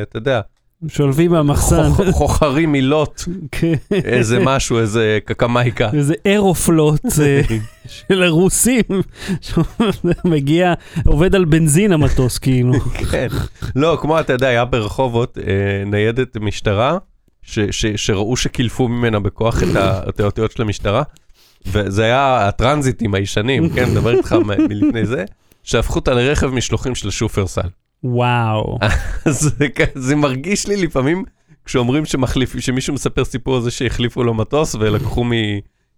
[0.02, 0.40] אתה יודע,
[0.88, 1.90] שולפים מהמחסן.
[1.96, 3.72] חוכ- חוכרים מילות, כן.
[3.92, 5.90] איזה משהו, איזה קקמייקה.
[5.94, 7.40] איזה אירופלוט אה,
[8.08, 8.82] של הרוסים,
[10.24, 10.74] מגיע,
[11.06, 12.72] עובד על בנזין המטוס כאילו.
[13.10, 13.28] כן.
[13.76, 15.44] לא, כמו אתה יודע, היה ברחובות אה,
[15.86, 16.98] ניידת משטרה,
[17.96, 19.62] שראו שקילפו ממנה בכוח
[20.08, 21.02] את האותיות של המשטרה,
[21.66, 24.32] וזה היה הטרנזיטים הישנים, כן, מדבר איתך
[24.68, 25.24] מלפני זה,
[25.62, 27.68] שהפכו אותה לרכב משלוחים של שופרסל.
[28.04, 28.78] וואו.
[29.26, 29.54] אז
[29.94, 31.24] זה מרגיש לי לפעמים,
[31.64, 35.30] כשאומרים שמחליף, שמישהו מספר סיפור על זה שהחליפו לו מטוס ולקחו מ...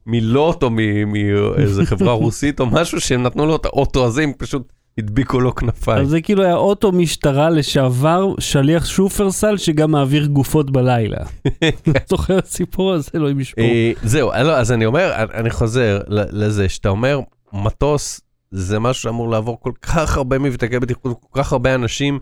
[0.07, 4.73] מלוט או מאיזה חברה רוסית או משהו, שהם נתנו לו את האוטו הזה, הם פשוט
[4.99, 6.03] הדביקו לו כנפיים.
[6.03, 11.19] אז זה כאילו היה אוטו משטרה לשעבר, שליח שופרסל שגם מעביר גופות בלילה.
[12.11, 13.11] זוכר הסיפור הזה?
[13.15, 13.67] אלוהים ישמור.
[13.67, 17.21] אה, זהו, לא, אז אני אומר, אני- חוזר לזה, שאתה אומר,
[17.53, 22.19] מטוס זה משהו שאמור לעבור כל כך הרבה מבדקי בטיחות, כל כך הרבה אנשים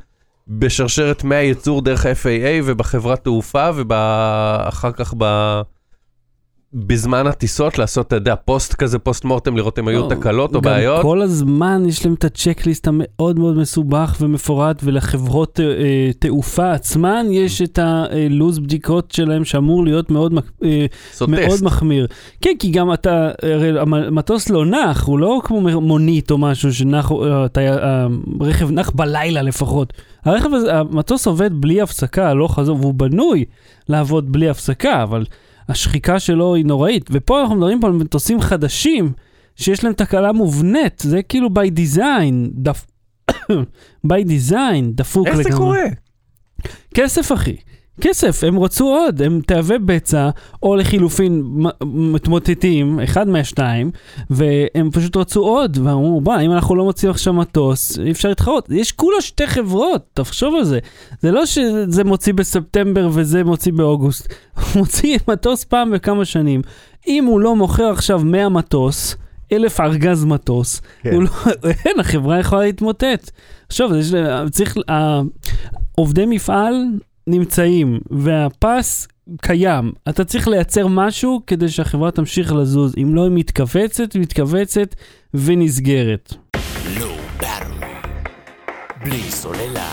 [0.48, 5.24] בשרשרת מהייצור דרך ה-FAA ובחברת תעופה ואחר כך ב...
[6.74, 11.02] בזמן הטיסות לעשות, אתה יודע, פוסט כזה, פוסט מורטם, לראות אם היו תקלות או בעיות.
[11.02, 17.26] כל הזמן יש להם את הצ'קליסט המאוד מאוד מסובך ומפורט, ולחברות אה, אה, תעופה עצמן
[17.31, 20.87] יש את הלו"ז בדיקות שלהם שאמור להיות מאוד, אה,
[21.28, 21.64] מאוד.
[21.64, 22.07] מחמיר.
[22.40, 27.12] כן, כי גם אתה, הרי המטוס לא נח, הוא לא כמו מונית או משהו שנח,
[27.12, 28.07] אה, אתה-
[28.40, 29.92] הרכב נח בלילה לפחות.
[30.24, 33.44] הרכב הזה, המטוס עובד בלי הפסקה, לא חזור, והוא בנוי
[33.88, 35.24] לעבוד בלי הפסקה, אבל
[35.68, 37.09] השחיקה שלו היא נוראית.
[37.12, 39.12] ופה אנחנו מדברים פה על מטוסים חדשים,
[39.57, 42.87] שיש להם תקלה מובנית, זה כאילו by design, דפ...
[44.11, 45.85] by design, דפוק איך זה קורה?
[46.94, 47.57] כסף, אחי.
[48.00, 50.30] כסף, הם רצו עוד, הם תהווה בצע,
[50.62, 51.42] או לחילופין
[51.84, 53.90] מתמוטטים, אחד מהשניים,
[54.30, 58.68] והם פשוט רצו עוד, ואמרו, בוא, אם אנחנו לא מוצאים עכשיו מטוס, אי אפשר להתחרות.
[58.70, 60.78] יש כולה שתי חברות, תחשוב על זה.
[61.20, 66.62] זה לא שזה מוציא בספטמבר וזה מוציא באוגוסט, הוא מוציא מטוס פעם בכמה שנים.
[67.06, 69.16] אם הוא לא מוכר עכשיו 100 מטוס,
[69.52, 71.16] אלף ארגז מטוס, כן.
[71.16, 71.30] לא,
[71.87, 73.30] אין, החברה יכולה להתמוטט.
[73.68, 73.90] עכשיו,
[74.50, 74.76] צריך,
[75.94, 76.74] עובדי מפעל
[77.28, 79.08] נמצאים, והפס
[79.42, 79.92] קיים.
[80.08, 82.94] אתה צריך לייצר משהו כדי שהחברה תמשיך לזוז.
[83.02, 84.94] אם לא, היא מתכווצת, מתכווצת
[85.34, 86.34] ונסגרת.
[89.04, 89.90] בלי סוללה.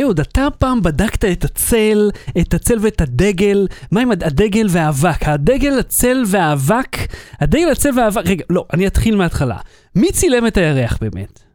[0.00, 5.22] אהוד, אתה פעם בדקת את הצל, את הצל ואת הדגל, מה עם הד- הדגל והאבק?
[5.28, 6.96] הדגל, הצל והאבק?
[7.40, 9.56] הדגל, הצל והאבק, רגע, לא, אני אתחיל מההתחלה.
[9.96, 11.45] מי צילם את הירח באמת?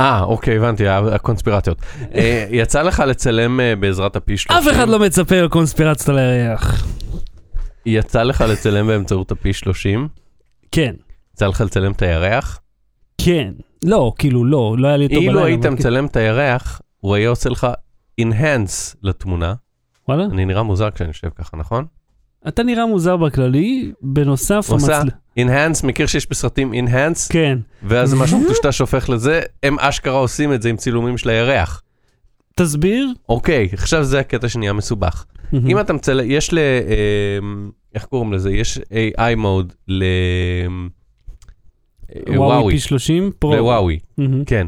[0.00, 1.78] אה, אוקיי, הבנתי, הקונספירציות.
[2.14, 4.62] אה, יצא לך לצלם אה, בעזרת הפי 30?
[4.62, 6.86] אף אחד לא מצפה לקונספירציות על הירח.
[7.86, 10.08] יצא לך לצלם באמצעות הפי 30?
[10.72, 10.94] כן,
[11.34, 12.60] יצא לך לצלם את הירח?
[13.18, 13.52] כן.
[13.84, 15.30] לא, כאילו, לא, לא היה לי אותו בלילה.
[15.30, 15.72] אילו היית כן.
[15.72, 17.66] מצלם את הירח, הוא היה עושה לך
[18.20, 19.54] enhance לתמונה.
[20.08, 20.24] וואלה?
[20.24, 21.84] אני נראה מוזר כשאני יושב ככה, נכון?
[22.48, 25.02] אתה נראה מוזר בכללי, בנוסף, הוא עושה
[25.38, 27.58] enhance, מכיר שיש בסרטים enhance, כן.
[27.82, 31.82] ואז משהו מטושטש שהופך לזה, הם אשכרה עושים את זה עם צילומים של הירח.
[32.56, 33.08] תסביר.
[33.28, 35.24] אוקיי, עכשיו זה הקטע שנהיה מסובך.
[35.68, 36.58] אם אתה מצלם, יש ל...
[36.58, 38.50] אמ, איך קוראים לזה?
[38.50, 40.04] יש AI מוד ל...
[42.26, 43.56] וואוי וואוי, פי 30 פרו.
[43.56, 43.98] לוואוי.
[44.46, 44.66] כן.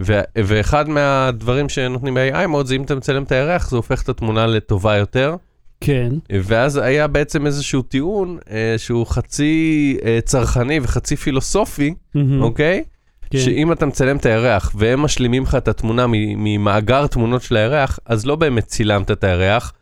[0.00, 4.08] ו- ואחד מהדברים שנותנים ב-AI מוד זה אם אתה מצלם את הירח, זה הופך את
[4.08, 5.36] התמונה לטובה יותר.
[5.82, 6.08] כן.
[6.42, 12.42] ואז היה בעצם איזשהו טיעון אה, שהוא חצי אה, צרכני וחצי פילוסופי, מהמם.
[12.42, 12.82] אוקיי?
[13.30, 13.38] כן.
[13.38, 18.26] שאם אתה מצלם את הירח והם משלימים לך את התמונה ממאגר תמונות של הירח, אז
[18.26, 19.72] לא באמת צילמת את הירח,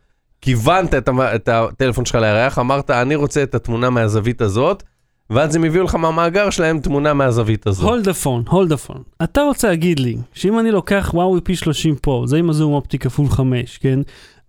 [0.40, 4.82] כיוונת את, המ- את הטלפון שלך לירח, אמרת, אני רוצה את התמונה מהזווית הזאת,
[5.30, 7.88] ואז הם הביאו לך מהמאגר שלהם תמונה מהזווית הזאת.
[7.90, 9.02] hold the phone, hold the phone.
[9.22, 12.98] אתה רוצה להגיד לי שאם אני לוקח וואוי פי 30 פה, זה עם הזום אופטי
[12.98, 13.98] כפול 5, כן?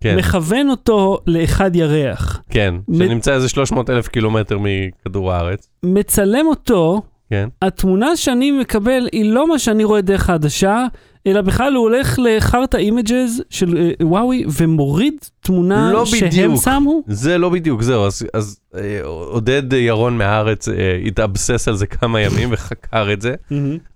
[0.02, 5.68] כן, מכוון אותו לאחד ירח, כן, שנמצא איזה 300 אלף קילומטר מכדור הארץ.
[5.82, 7.48] מצלם אותו, כן.
[7.62, 10.86] התמונה שאני מקבל היא לא מה שאני רואה דרך העדשה,
[11.26, 16.62] אלא בכלל הוא הולך לחרטא images של אה, וואוי ומוריד תמונה לא שהם בדיוק.
[16.64, 17.02] שמו.
[17.06, 20.74] זה לא בדיוק, זהו, אז, אז אה, עודד ירון מהארץ אה,
[21.06, 23.34] התאבסס על זה כמה ימים וחקר את זה,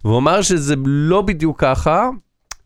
[0.04, 2.08] והוא אמר שזה לא בדיוק ככה,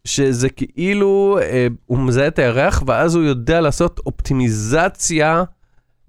[0.04, 5.44] שזה כאילו, אה, הוא מזהה את הירח, ואז הוא יודע לעשות אופטימיזציה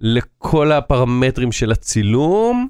[0.00, 2.68] לכל הפרמטרים של הצילום,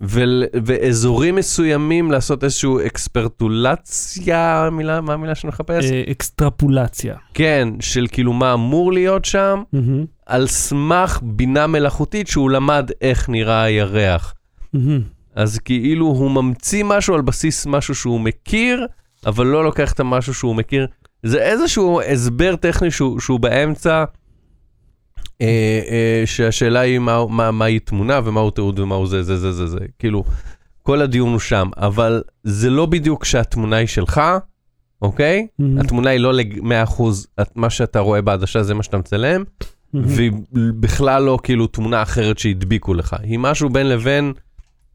[0.00, 5.84] ול, ואזורים מסוימים לעשות איזושהי אקספרטולציה, מילה, מה המילה שאני מחפש?
[5.84, 7.16] אה, אקסטרפולציה.
[7.34, 13.28] כן, של כאילו מה אמור להיות שם, מהמם, על סמך בינה מלאכותית שהוא למד איך
[13.28, 14.34] נראה הירח.
[14.72, 15.00] מהמם.
[15.34, 18.86] אז כאילו הוא ממציא משהו על בסיס משהו שהוא מכיר,
[19.26, 20.86] אבל לא לוקח את המשהו שהוא מכיר.
[21.22, 24.04] זה איזשהו הסבר טכני שהוא, שהוא באמצע,
[25.40, 25.46] אה,
[25.90, 29.78] אה, שהשאלה היא מה, מה, מהי תמונה ומהו תיעוד ומהו זה, זה, זה, זה, זה.
[29.98, 30.24] כאילו,
[30.82, 34.20] כל הדיון הוא שם, אבל זה לא בדיוק שהתמונה היא שלך,
[35.02, 35.46] אוקיי?
[35.58, 35.78] מהמם.
[35.78, 37.02] התמונה היא לא ל-100%,
[37.40, 39.44] את- מה שאתה רואה בעדשה זה מה שאתה מצלם,
[39.92, 40.06] מהמם.
[40.08, 40.32] והיא
[40.80, 43.16] בכלל לא כאילו תמונה אחרת שהדביקו לך.
[43.22, 44.32] היא משהו בין לבין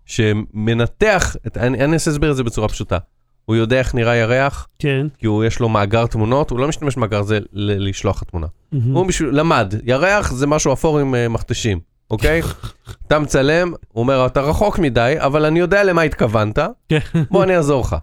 [0.05, 2.97] שמנתח, את, אני, אני אנסה להסביר את זה בצורה פשוטה.
[3.45, 5.07] הוא יודע איך נראה ירח, כן.
[5.17, 8.47] כי הוא יש לו מאגר תמונות, הוא לא משתמש במאגר הזה ל- לשלוח תמונה.
[8.71, 8.95] מהמם.
[8.95, 11.79] הוא בשביל, למד, ירח זה משהו אפור עם uh, מכתשים,
[12.11, 12.41] אוקיי?
[13.07, 16.99] אתה מצלם, הוא אומר, אתה רחוק מדי, אבל אני יודע למה התכוונת, כן.
[17.31, 17.95] בוא אני אעזור לך.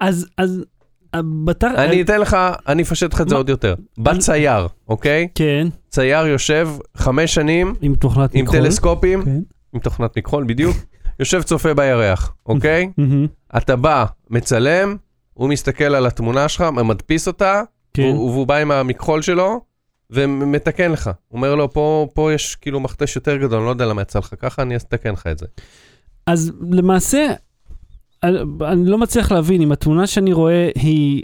[0.00, 0.64] אז, אז,
[1.44, 1.70] בתר...
[1.76, 2.36] אני אתן לך,
[2.68, 3.34] אני אפשט לך את זה?
[3.36, 3.74] עוד יותר.
[3.98, 5.28] בא צייר, אוקיי?
[5.34, 8.58] כן, צייר יושב חמש שנים עם תוכנת עם מכחול.
[8.60, 9.38] טלסקופים, כן.
[9.72, 10.76] עם תוכנת מכחול בדיוק,
[11.20, 12.90] יושב צופה בירח, אוקיי?
[13.56, 14.96] אתה בא, מצלם,
[15.34, 17.62] הוא מסתכל על התמונה שלך, מדפיס אותה,
[17.94, 18.02] כן.
[18.02, 19.60] והוא, והוא בא עם המכחול שלו,
[20.10, 21.06] ומתקן לך.
[21.06, 24.18] הוא אומר לו, פה, פה יש כאילו מכתש יותר גדול, אני לא יודע למה יצא
[24.18, 25.46] לך ככה, אני אתקן לך את זה.
[26.26, 27.26] אז למעשה,
[28.22, 31.22] אני- אני לא מצליח להבין אם התמונה שאני רואה היא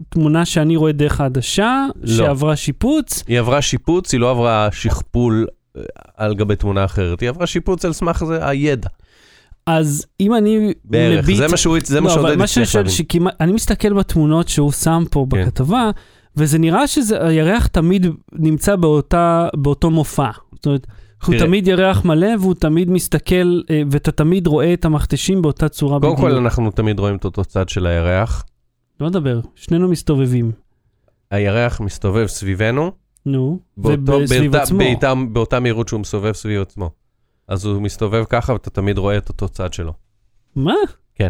[0.00, 2.16] התמונה שאני רואה דרך העדשה, לא.
[2.16, 5.46] שעברה שיפוץ, היא עברה שיפוץ, היא לא עברה שכפול
[5.76, 5.82] אה,
[6.16, 8.88] על גבי תמונה אחרת, היא עברה שיפוץ על סמך זה הידע.
[9.78, 11.36] אז אם אני בערך, מביט...
[11.36, 12.96] זה מה שהוא, זה לא, שעודד מה שאני הצליח שואל, להבין.
[12.96, 15.42] שכמעט, אני מסתכל בתמונות שהוא שם פה כן.
[15.42, 15.90] בכתבה,
[16.36, 20.30] וזה נראה שהירח תמיד נמצא באותה, באותו מופע.
[20.54, 20.86] זאת אומרת,
[21.26, 21.46] הוא תראה.
[21.46, 26.16] תמיד ירח מלא והוא תמיד מסתכל, אה, ואתה תמיד רואה את המכתשים באותה צורה קודם.
[26.16, 28.44] כל, אנחנו תמיד רואים את אותו צד של הירח.
[29.00, 30.52] לא מדבר, שנינו מסתובבים.
[31.30, 32.92] הירח מסתובב סביבנו,
[33.26, 34.12] נו, באותה,
[34.62, 34.78] עצמו.
[34.78, 36.90] באותה, באותה מהירות שהוא מסתובב סביב עצמו.
[37.50, 39.92] אז הוא מסתובב ככה ואתה תמיד רואה את אותו צד שלו.
[40.56, 40.74] מה?
[41.14, 41.28] כן.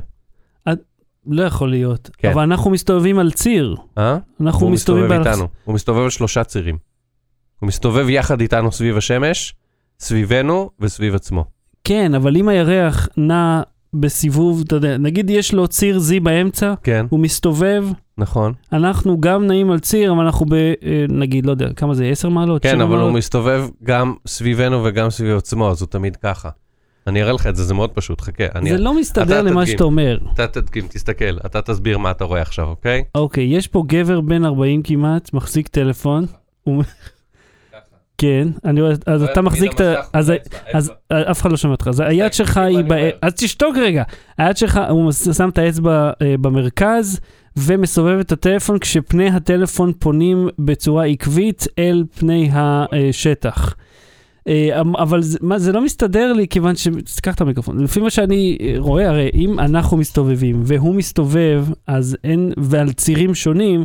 [0.73, 0.79] את,
[1.27, 2.11] לא יכול להיות.
[2.19, 2.31] כן.
[2.31, 3.77] אבל אנחנו מסתובבים על ציר.
[3.99, 4.19] אה?
[4.41, 5.49] אנחנו הוא מסתובבים מסתובב באלכס- איתנו.
[5.65, 6.79] הוא מסתובב על שלושה צירים.
[7.61, 9.55] הוא מסתובב יחד איתנו סביב השמש,
[10.01, 11.45] סביבנו וסביב עצמו.
[11.85, 13.63] כן, אבל אם הירח נע
[13.95, 17.85] בסיבוב, אתה יודע, נגיד יש לו ציר Z באמצע, כן, הוא מסתובב,
[18.19, 18.53] נכון.
[18.73, 20.55] אנחנו גם נעים על ציר, אבל אנחנו ב...
[20.55, 20.73] אה,
[21.09, 22.63] נגיד, לא יודע, כמה זה, 10 מעלות?
[22.63, 23.15] כן, אבל הוא מעלות?
[23.15, 26.49] מסתובב גם סביבנו וגם סביב עצמו, אז הוא תמיד ככה.
[27.07, 28.45] אני אראה לך את זה, זה מאוד פשוט, חכה.
[28.55, 28.71] אני...
[28.71, 29.67] זה לא מסתדר למה תדגים.
[29.67, 30.19] שאתה אומר.
[30.35, 33.05] אתה תדגים, תסתכל, אתה תסביר מה אתה רואה עכשיו, אוקיי?
[33.15, 36.27] אוקיי, יש פה גבר בן 40 כמעט, מחזיק טלפון.
[36.65, 36.83] הוא...
[38.21, 39.95] כן, אני רואה, אז אתה מחזיק את ה...
[40.13, 40.33] אז
[40.73, 43.11] אז אף אחד לא שומע אותך, אז היד שלך היא, ב...
[43.23, 44.03] אז תשתוק רגע,
[44.39, 47.21] היד שלך, הוא שם את האצבע אה, במרכז
[47.57, 53.75] ומסובב את הטלפון כשפני הטלפון פונים בצורה עקבית אל פני השטח.
[54.49, 56.89] אה, אבל זה, מה, זה לא מסתדר לי כיוון ש...
[57.15, 57.85] תיקח את המיקרופון.
[57.85, 63.35] לפי מה שאני אה, רואה, הרי אם אנחנו מסתובבים והוא מסתובב, אז אין, ועל צירים
[63.35, 63.85] שונים,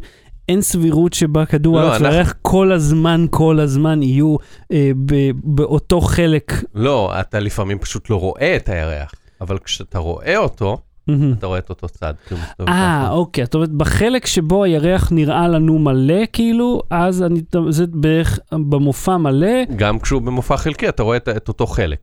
[0.49, 4.35] אין סבירות שבה כדור לא, הארץ אנחנו- והירח כל הזמן, כל הזמן יהיו
[4.71, 6.53] אה, ב, באותו חלק.
[6.75, 10.77] לא, אתה לפעמים פשוט לא רואה את הירח, אבל כשאתה רואה אותו,
[11.07, 11.33] מהמם.
[11.33, 12.13] אתה רואה את אותו צד.
[12.31, 13.09] מסתובב אה.
[13.11, 19.17] אוקיי, זאת אומרת, בחלק שבו הירח נראה לנו מלא, כאילו, אז אני, זה בערך במופע
[19.17, 19.63] מלא.
[19.75, 21.99] גם כשהוא במופע חלקי, אתה רואה את, את אותו חלק.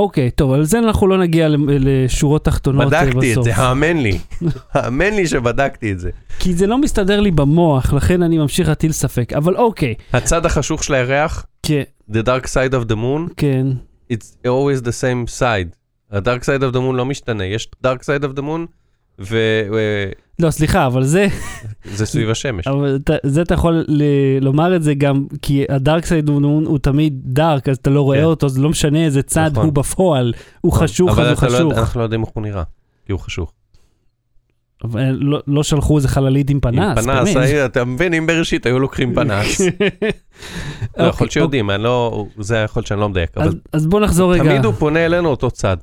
[0.00, 3.14] אוקיי, טוב, על זה אנחנו לא נגיע לשורות תחתונות אה, בסוף.
[3.14, 4.18] בדקתי את זה, האמן לי.
[4.74, 6.10] האמן לי שבדקתי את זה.
[6.38, 9.32] כי זה לא מסתדר לי במוח, לכן אני ממשיך להטיל ספק.
[9.32, 13.66] אבל אוקיי, הצד החשוך של הירח, כן, The Dark Side of the Moon, כן.
[14.12, 15.76] it's always the same side.
[16.12, 18.66] ה-Dark Side of the Moon לא משתנה, יש Dark Side of the Moon,
[19.18, 20.10] וזה
[20.40, 21.26] לא, סליחה, אבל זה,
[21.94, 22.66] סביב השמש.
[22.66, 24.02] אבל אתה- זה אתה יכול ל-
[24.40, 28.18] לומר את זה גם, כי הדארק סייד הוא, הוא תמיד דארק, אז אתה לא רואה
[28.18, 28.24] כן.
[28.24, 29.64] אותו, זה לא משנה איזה צד נכון.
[29.64, 31.72] הוא בפועל, הוא חשוך, אז אבל הוא אתה לא- חשוך.
[31.78, 32.62] אנחנו לא יודעים איך הוא נראה,
[33.06, 33.52] כי הוא חשוך.
[34.84, 37.46] אבל לא- לא שלחו איזה חללית עם פנס, עם פנס, באמת.
[37.46, 39.60] היה- אתה מבין, אם בראשית היו לוקחים פנס.
[39.60, 39.78] לא, יכול
[40.98, 44.00] להיות אוקיי, שיודעים, אני לא, זה יכול להיות שאני לא מדייק, אז- אבל אז בוא
[44.00, 45.76] נחזור רגע, תמיד הוא פונה אלינו אותו צד.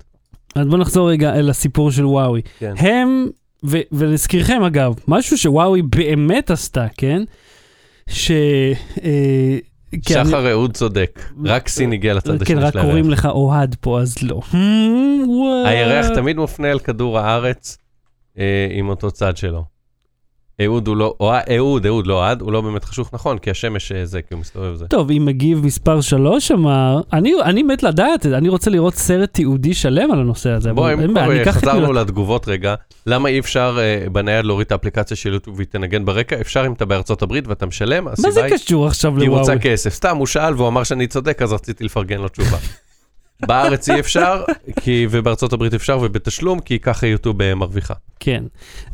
[0.56, 2.42] אז בוא נחזור רגע אל הסיפור של וואוי.
[2.60, 2.74] כן.
[2.78, 3.28] הם,
[3.66, 7.24] ו- ולהזכירכם אגב, משהו שוואוי באמת עשתה, כן?
[8.10, 8.32] ש...
[9.04, 9.58] אה,
[10.10, 12.86] שחר אהוד צודק, רק סין הגיע לצד השני כן, של רק הירח.
[12.86, 14.42] קוראים לך אוהד פה, אז לא.
[15.66, 17.78] הירח תמיד מופנה אל כדור הארץ
[18.40, 19.77] אה, עם אותו צד שלו.
[20.66, 23.92] אהוד הוא לא, אוה- אהוד, אהוד, לא אוהד, הוא לא באמת חשוך נכון, כי השמש
[23.92, 24.88] אה, זה, כי הוא מסתובב זה.
[24.88, 29.74] טוב, אם מגיב מספר 3 אמר, אני, אני מת לדעת, אני רוצה לראות סרט תיעודי
[29.74, 30.74] שלם על הנושא הזה.
[30.74, 32.76] בוא, אם בעיה, כבר אני אה, חזרנו מילת- לתגובות רגע,
[33.08, 36.42] למה אי אפשר אה, בנייד להוריד את האפליקציה של יוטיוב והיא תנגן ברקע?
[36.42, 39.38] אפשר אם אתה בארצות הברית ואתה משלם, מה הסיבה זה היא קשור עכשיו כי הוא
[39.40, 39.72] רוצה לוואוי?
[39.72, 39.94] כסף.
[39.94, 42.58] סתם, הוא שאל והוא אמר שאני צודק, אז רציתי לפרגן לו תשובה.
[43.46, 44.44] בארץ אי אפשר,
[44.82, 47.94] כי, ובארצות הברית אפשר, ובתשלום, כי ככה יוטיוב אה, מרוויחה.
[48.20, 48.44] כן.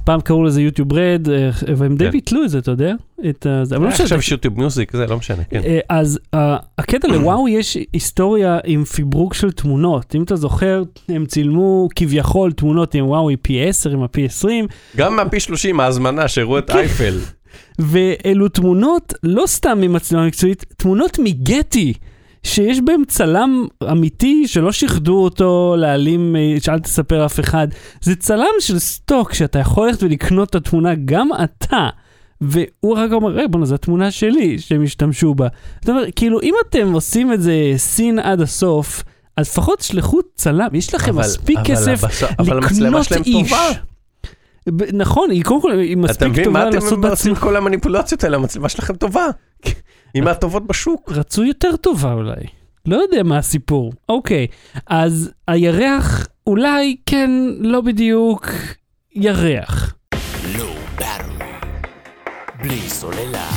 [0.04, 2.12] פעם קראו לזה יוטיוב רד, אה, והם די כן.
[2.12, 2.94] ביטלו את זה, אתה יודע?
[3.30, 3.48] את.
[3.64, 4.04] זה- אבל לא משנה.
[4.04, 5.62] עכשיו יש יוטיוב מיוזיק, זה לא משנה, כן.
[5.66, 10.16] אה, אז אה, הקטע לוואו יש היסטוריה עם פיברוק של תמונות.
[10.16, 14.68] אם אתה זוכר, הם צילמו כביכול תמונות עם וואוי פי 10, עם הפי 20,
[14.98, 17.20] גם מהפי 30, ההזמנה, שהראו את אייפל.
[17.80, 21.94] ואלו תמונות לא סתם ממצלמה מקצועית, תמונות מגטי.
[22.44, 27.68] שיש בהם צלם אמיתי שלא שיחדו אותו להעלים, אה, שאל תספר אף אחד.
[28.02, 31.88] זה צלם של סטוק שאתה יכול ללכת ולקנות את התמונה גם אתה.
[32.42, 35.48] והוא רק אומר, רגע, בוא'נה, זו התמונה שלי שהם השתמשו בה.
[35.82, 39.04] זאת אומרת, כאילו, אם אתם עושים את זה סין עד הסוף,
[39.38, 43.22] אז לפחות שלחו צלם, יש לכם אבל- מספיק אבל כסף הבס- אבל המצלמה לקנות שלהם
[43.26, 43.50] איש.
[43.52, 43.70] טובה.
[44.94, 47.36] נכון, היא קודם כל, היא אתה מספיק מבין מה טובה אתם לעשות עושים.
[47.36, 49.26] כל המניפולציות האלה, המצלמה שלכם טובה.
[50.14, 51.12] היא מהטובות בשוק.
[51.12, 52.44] רצו יותר טובה אולי.
[52.86, 53.94] לא יודע מה הסיפור.
[54.10, 54.48] אוקיי,
[54.88, 58.48] אז הירח אולי כן, לא בדיוק
[59.16, 59.96] ירח.
[62.62, 63.50] בלי סוללה.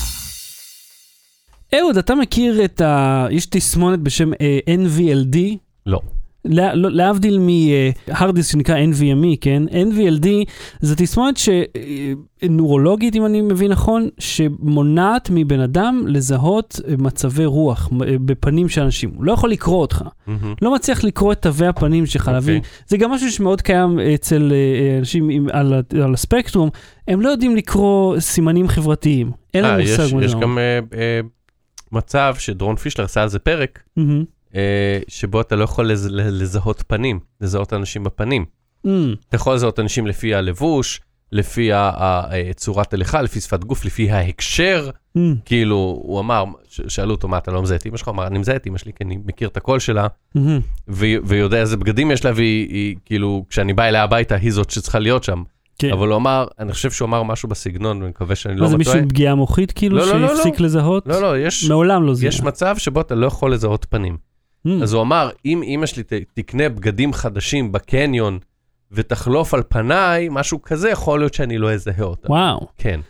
[1.74, 3.26] אהוד, אתה מכיר את ה...
[3.30, 5.36] יש תסמונת בשם אה, NVLD?
[5.86, 6.00] לא.
[6.48, 9.62] לה, לא, להבדיל מהרדיסק שנקרא NVMe, כן?
[9.70, 10.26] NVLD
[10.80, 11.48] זה תסמונת ש...
[11.48, 12.12] אה,
[12.48, 19.10] נורולוגית, אם אני מבין נכון, שמונעת מבן אדם לזהות מצבי רוח אה, בפנים של אנשים.
[19.16, 20.02] הוא לא יכול לקרוא אותך.
[20.26, 20.54] מהמם.
[20.62, 22.32] לא מצליח לקרוא את תווי הפנים שלך, אוקיי.
[22.34, 22.60] להבין.
[22.86, 25.72] זה גם משהו שמאוד קיים אצל אה, אנשים עם, על,
[26.04, 26.68] על הספקטרום,
[27.08, 29.30] הם לא יודעים לקרוא סימנים חברתיים.
[29.54, 30.36] אין להם יש- מושג מה יש זה.
[30.40, 31.20] גם אה, אה,
[31.92, 34.24] מצב שדרון פישלר עשה על זה פרק, מהמם.
[34.54, 34.60] אה,
[35.08, 38.44] שבו אתה לא יכול לז- לזהות פנים, לזהות אנשים בפנים.
[38.86, 41.00] אמ, אתה יכול לזהות אנשים לפי הלבוש,
[41.32, 42.22] לפי אה,
[42.56, 44.90] צורת הליכה, לפי שפת גוף, לפי ההקשר.
[45.16, 48.08] אמ, כאילו, הוא אמר, ש- שאלו אותו, מה, אתה לא מזהה את אמא שלך?
[48.08, 50.60] הוא אמר, אני מזהה את אמא שלי, כי אני מכיר את הקול שלה, מהמם.
[50.88, 54.70] ו- ויודע איזה בגדים יש לה, והיא, היא, כאילו, כשאני בא אליה הביתה, היא זאת
[54.70, 55.42] שצריכה להיות שם.
[55.78, 55.92] כן.
[55.92, 58.76] אבל הוא אמר, אני חושב שהוא אמר משהו בסגנון, ואני מקווה שאני מה לא זה
[58.76, 58.94] מישהו.
[58.94, 61.06] עם פגיעה מוחית כאילו, לא, לא, לא, שהפסיק לזהות?
[61.06, 62.28] לא, לא, יש, מעולם לא זיהה.
[62.28, 64.16] יש מצב שבו אתה לא יכול לזהות פנים.
[64.66, 66.02] אמ, אז הוא אמר, אם אימא שלי
[66.34, 68.38] תקנה בגדים חדשים בקניון
[68.92, 72.32] ותחלוף על פניי, משהו כזה, יכול להיות שאני לא אזהה אותה.
[72.32, 72.66] וואו.
[72.78, 73.00] כן.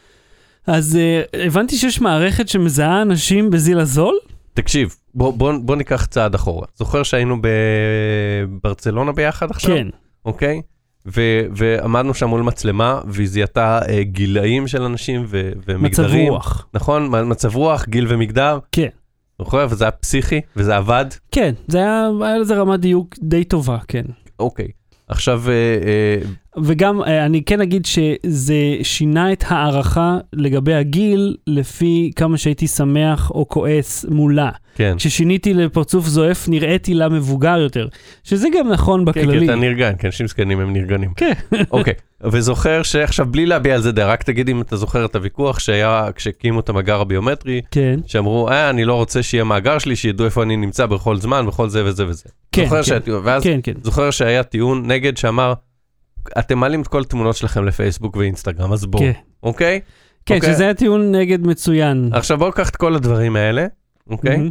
[0.67, 4.15] אז אה, הבנתי שיש מערכת שמזהה אנשים בזיל הזול?
[4.55, 6.67] תקשיב, בוא, בוא, בוא ניקח צעד אחורה.
[6.77, 9.77] זוכר שהיינו בברצלונה ביחד עכשיו?
[9.77, 9.89] כן.
[10.25, 10.63] אוקיי?
[11.07, 16.29] ו- ועמדנו שם מול מצלמה, והיא זיהתה אה, גילאים של אנשים ו- מצב ומגדרים.
[16.33, 16.67] רוח.
[16.75, 17.29] נכון?
[17.29, 18.59] מצב רוח, גיל ומגדר.
[18.73, 18.89] כן.
[19.39, 19.67] זוכר?
[19.71, 21.05] וזה היה פסיכי, וזה עבד.
[21.31, 24.05] כן, זה היה, היה לזה רמת דיוק די טובה, כן.
[24.39, 24.69] אוקיי.
[25.09, 26.29] עכשיו, אה, אה,
[26.63, 33.31] וגם אה, אני כן אגיד שזה שינה את ההערכה לגבי הגיל לפי כמה שהייתי שמח
[33.31, 34.51] או כועס מולה.
[34.77, 34.95] כן.
[34.97, 37.89] כששיניתי לפרצוף זועף נראיתי לה מבוגר יותר,
[38.25, 39.47] שזה גם נכון כן, כי בכללי.
[39.47, 41.11] אתה נרגן, כי אנשים זקנים הם נרגנים.
[41.17, 41.33] כן.
[41.71, 45.59] אוקיי, וזוכר שעכשיו, בלי להביע על זה דעה, רק תגיד אם אתה זוכר את הוויכוח
[45.59, 50.27] שהיה כשהקימו את המאגר הביומטרי, כן, שאמרו, אה, אני לא רוצה שיהיה מאגר שלי, שידעו
[50.27, 52.25] איפה אני נמצא בכל זמן, בכל זה וזה וזה.
[52.57, 52.83] כן, זוכר כן.
[52.83, 53.73] שהיה טיעון, ואז כן, כן.
[53.83, 55.53] זוכר שהיה טיעון נגד שאמר,
[56.39, 59.13] אתם מעלים את כל התמונות שלכם לפייסבוק ואינסטגרם, אז בואו, כן.
[59.43, 59.81] אוקיי?
[60.27, 60.53] כן, אוקיי.
[60.55, 62.11] שזה היה טיעון נגד מצוין.
[62.13, 63.67] עכשיו בואו ניקח את כל הדברים האלה,
[64.11, 64.37] אוקיי?
[64.37, 64.51] מהמם,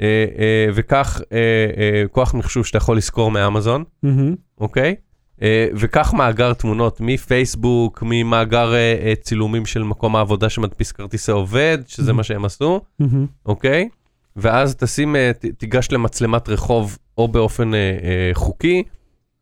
[0.00, 0.06] אה,
[0.38, 1.38] אה, וקח אה,
[1.76, 4.94] אה, כוח מחשוב שאתה יכול לשכור מאמזון, מהמם, אוקיי?
[5.42, 11.78] אה, וקח מאגר תמונות מפייסבוק, ממאגר אה, אה, צילומים של מקום העבודה שמדפיס כרטיסי עובד,
[11.86, 12.14] שזה Mhm.
[12.14, 13.26] מה שהם עשו, מהמם.
[13.46, 13.88] אוקיי?
[14.36, 18.82] ואז תשים, אה, ת- תיגש למצלמת רחוב או באופן אה, אה, חוקי,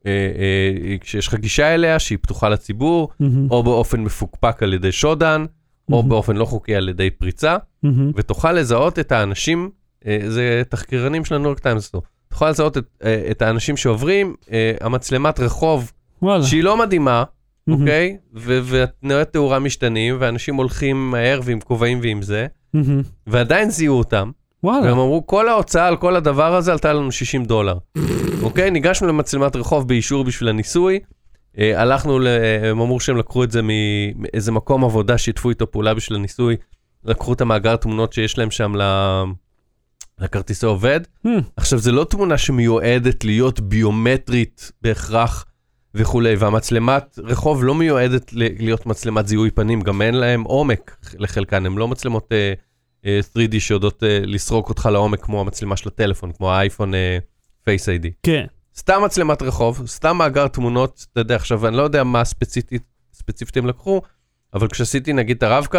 [0.07, 4.93] אה, אה, כשיש לך גישה אליה, שהיא פתוחה לציבור, מהמם, או באופן מפוקפק על ידי
[4.93, 5.45] שודן,
[5.93, 8.11] או מהמם, באופן לא חוקי על ידי פריצה, מהמם.
[8.17, 9.71] ותוכל לזהות את האנשים,
[10.07, 14.35] אה, זה תחקירנים של הניו יורק טיימס עשו, תוכל לזהות את, אה, את האנשים שעוברים,
[14.53, 16.45] אה, המצלמת רחוב, וואלה.
[16.45, 17.25] שהיא לא מדהימה,
[17.67, 18.17] מהמם, אוקיי?
[18.35, 23.03] ו- ותנאי תאורה משתנים, ואנשים הולכים מהר ועם כובעים ועם זה, מהמם.
[23.27, 24.31] ועדיין זיהו אותם,
[24.63, 24.87] וואלה.
[24.87, 27.79] והם אמרו, כל ההוצאה על כל הדבר הזה עלתה לנו 60 דולר.
[28.43, 28.71] אוקיי?
[28.71, 30.99] ניגשנו למצלמת רחוב באישור בשביל הניסוי,
[31.59, 32.27] אה, הלכנו, ל-
[32.71, 33.61] הם אמרו שהם לקחו את זה
[34.17, 36.57] מאיזה מקום עבודה, שיתפו איתו פעולה בשביל הניסוי,
[37.05, 39.23] לקחו את המאגר תמונות שיש להם שם ל-
[40.19, 41.01] לכרטיסי עובד.
[41.25, 41.41] מהמם.
[41.57, 45.45] עכשיו, זה לא תמונה שמיועדת להיות ביומטרית בהכרח
[45.95, 51.75] וכולי, והמצלמת רחוב לא מיועדת להיות מצלמת זיהוי פנים, גם אין להם עומק לחלקן, הן
[51.75, 52.53] לא מצלמות אה,
[53.05, 57.19] 3D שיודעות אה, לסרוק אותך לעומק כמו המצלמה של הטלפון, כמו האייפון אה,
[57.69, 58.07] Face ID.
[58.23, 58.45] כן.
[58.77, 62.83] סתם מצלמת רחוב, סתם מאגר תמונות, אתה יודע, עכשיו, אני לא יודע מה ספציפית,
[63.15, 64.01] ספציפית הם לקחו,
[64.55, 65.79] אבל כשעשיתי נגיד את הרב-קו.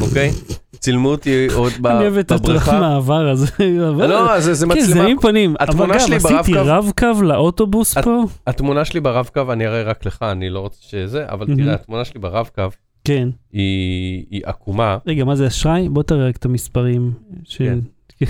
[0.00, 0.30] אוקיי?
[0.78, 2.70] צילמו אותי עוד ב- אני אוהב את בבריכה.
[2.70, 3.46] הטרח מעבר הזה.
[3.90, 5.54] אבל- לא, זה, זה כן, מצלמה זהים פנים.
[5.60, 8.24] התמונה אבל גם עשיתי רב-קו לאוטובוס פה.
[8.46, 11.46] התמונה שלי ברב-קו, אני אראה רק לך, אני לא רוצה שזה, אבל.
[11.56, 12.62] תראה, התמונה שלי ברב-קו
[13.06, 13.28] כן.
[13.52, 14.98] היא היא עקומה.
[15.06, 15.88] רגע, מה זה אשראי?
[15.88, 17.12] בוא תראה רק את המספרים.
[17.44, 17.78] ש- כן.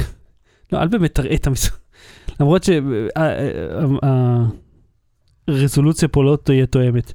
[0.73, 1.81] לא, אל באמת תראה את המספרים.
[2.41, 2.63] למרות
[5.49, 7.13] שהרזולוציה פה לא תהיה תואמת.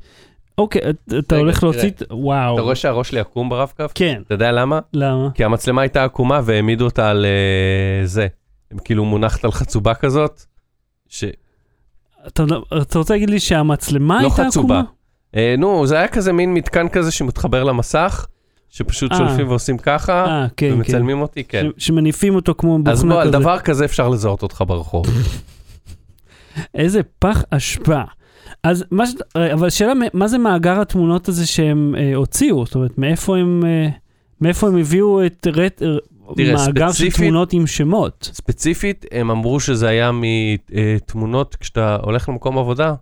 [0.58, 0.82] אוקיי,
[1.20, 1.72] אתה רגע, הולך תראה.
[1.72, 1.92] להוציא...
[2.12, 2.54] וואו.
[2.54, 3.84] אתה רואה שהראש שלי עקום ברב-קו?
[3.96, 4.80] כן, אתה יודע למה?
[4.94, 5.30] למה?
[5.34, 8.28] כי המצלמה הייתה עקומה והעמידו אותה על אה, זה.
[8.72, 10.42] הם כאילו מונחת על חצובה כזאת,
[11.08, 11.24] ש...
[12.28, 12.44] אתה
[12.82, 14.80] אתה רוצה להגיד לי שהמצלמה לא הייתה חצובה.
[14.80, 14.92] עקומה?
[15.36, 18.26] אה, נו, זה היה כזה מין מתקן כזה שמתחבר למסך,
[18.70, 19.18] שפשוט אה.
[19.18, 20.74] שולפים ועושים ככה, אה, כן, כן.
[20.74, 21.66] ומצלמים אותי, כן.
[21.78, 23.40] ש- שמניפים אותו כמו אז בוכנה בוא, על כזה.
[23.40, 25.06] דבר כזה אפשר לזהות אותך ברחוב.
[26.76, 28.02] איזה פח אשפה.
[28.64, 29.10] אז מה ש...
[29.36, 32.66] אה, אבל שאלה, מה זה מאגר התמונות הזה שהם אה, הוציאו?
[32.66, 33.88] זאת אומרת, מאיפה הם, אה,
[34.42, 35.82] מאיפה הם הביאו את רט...
[35.84, 35.88] אה,
[36.36, 38.30] תראה, מאגר של ספציפית- תמונות עם שמות?
[38.34, 42.94] ספציפית, הם אמרו שזה היה מתמונות, כשאתה הולך למקום עבודה.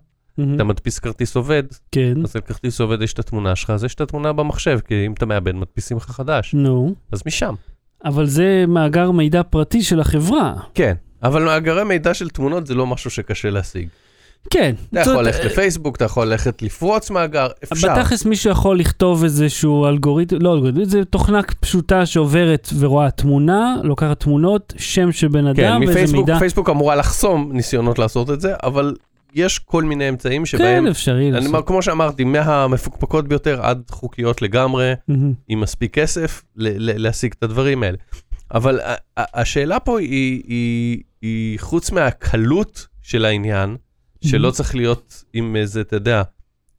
[0.54, 1.62] אתה מדפיס כרטיס עובד,
[1.92, 5.06] כן, אז על כרטיס עובד יש את התמונה שלך, אז יש את התמונה במחשב, כי
[5.06, 6.54] אם אתה מאבד, מדפיסים לך חדש.
[6.54, 7.54] נו, אז משם.
[8.04, 10.54] אבל זה מאגר מידע פרטי של החברה.
[10.74, 13.88] כן, אבל מאגרי מידע של תמונות זה לא משהו שקשה להשיג.
[14.50, 14.74] כן.
[14.92, 17.94] אתה יכול ללכת לפייסבוק, אתה יכול ללכת לפרוץ מאגר, אפשר.
[17.94, 24.20] בתכלס מישהו יכול לכתוב איזשהו אלגוריתם, לא אלגוריתם, זה תוכנה פשוטה שעוברת ורואה תמונה, לוקחת
[24.20, 26.38] תמונות, שם של בן כן, אדם, ואיזה מפייסבוק, מידע.
[26.38, 28.94] פייסבוק אמורה לחסום ניסיונות לעשות את זה, אבל
[29.34, 31.66] יש כל מיני אמצעים שבהם, כן, אפשרי אני, לעשות.
[31.66, 35.32] כמו שאמרתי, מהמפוקפקות ביותר עד חוקיות לגמרי, מהמם.
[35.48, 37.98] עם מספיק כסף ל- ל- להשיג את הדברים האלה.
[38.54, 38.84] אבל ה-
[39.20, 43.76] ה- השאלה פה היא, היא, היא חוץ מהקלות של העניין,
[44.24, 44.52] שלא Mhm.
[44.52, 46.22] צריך להיות עם איזה, אתה יודע,